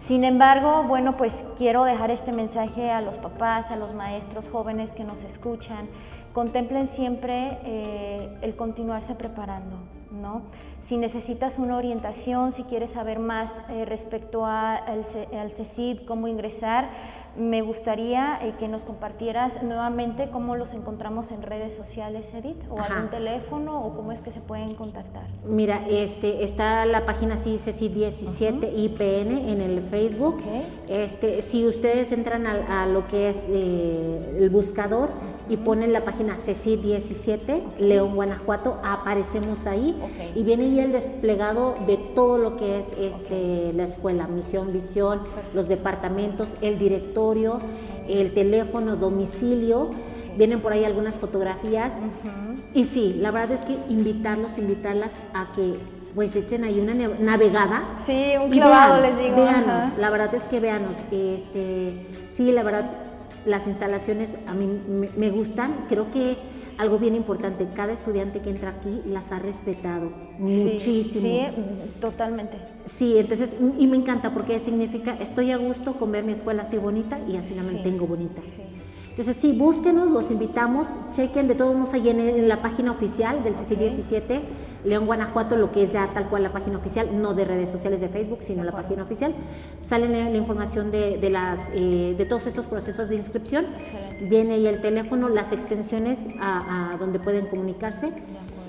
[0.00, 4.92] Sin embargo, bueno, pues quiero dejar este mensaje a los papás, a los maestros jóvenes
[4.92, 5.86] que nos escuchan
[6.32, 9.78] contemplen siempre eh, el continuarse preparando,
[10.10, 10.42] ¿no?
[10.86, 15.02] Si necesitas una orientación, si quieres saber más eh, respecto a, al,
[15.36, 16.90] al, CECID, cómo ingresar,
[17.36, 22.80] me gustaría eh, que nos compartieras nuevamente cómo los encontramos en redes sociales, Edith, o
[22.80, 25.24] algún teléfono, o cómo es que se pueden contactar.
[25.44, 30.40] Mira, este, está la página sí, CECID 17 IPN en el Facebook.
[30.88, 35.10] Este, si ustedes entran a, a lo que es el buscador,
[35.48, 39.96] y ponen la página CECI 17, León, Guanajuato, aparecemos ahí
[40.34, 45.20] y viene ya el desplegado de todo lo que es este, la escuela, misión, visión,
[45.54, 47.58] los departamentos, el directorio,
[48.08, 49.90] el teléfono, domicilio,
[50.36, 51.98] vienen por ahí algunas fotografías.
[52.74, 55.74] Y sí, la verdad es que invitarlos, invitarlas a que
[56.14, 57.84] pues echen ahí una navegada.
[58.04, 59.36] Sí, un clavado les digo.
[59.36, 61.02] Véanos, la verdad es que véanos.
[61.10, 62.90] Este, sí, la verdad,
[63.46, 64.68] las instalaciones a mí
[65.16, 65.86] me gustan.
[65.88, 66.36] Creo que
[66.78, 71.26] algo bien importante, cada estudiante que entra aquí las ha respetado muchísimo.
[71.26, 71.46] Sí,
[72.00, 72.58] totalmente.
[72.84, 76.76] Sí, entonces, y me encanta porque significa estoy a gusto con ver mi escuela así
[76.76, 78.42] bonita y así la mantengo bonita.
[79.10, 83.54] Entonces, sí, búsquenos, los invitamos, chequen de todos modos ahí en, la página oficial del
[83.54, 84.40] CC17,
[84.86, 88.00] León, Guanajuato, lo que es ya tal cual la página oficial, no de redes sociales
[88.00, 89.34] de Facebook, sino la página oficial.
[89.80, 93.66] Sale la, información de, las, eh, de todos estos procesos de inscripción.
[94.22, 98.12] Viene ahí el teléfono, las extensiones a, a donde pueden comunicarse.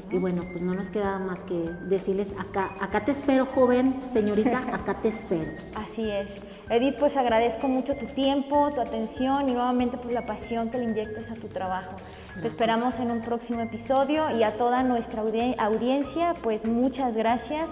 [0.10, 4.60] Y bueno, pues no nos queda más que decirles acá, acá te espero, joven, señorita,
[4.74, 5.52] acá te espero.
[5.76, 6.47] Así es.
[6.70, 10.86] Edith, pues agradezco mucho tu tiempo, tu atención y nuevamente pues la pasión que le
[10.86, 11.96] inyectas a tu trabajo.
[12.42, 17.70] Te esperamos en un próximo episodio y a toda nuestra audiencia, pues muchas gracias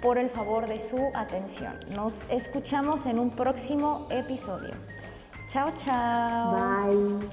[0.00, 1.74] por el favor de su atención.
[1.90, 4.74] Nos escuchamos en un próximo episodio.
[5.48, 6.90] Chao, chao.
[6.90, 7.28] Bye.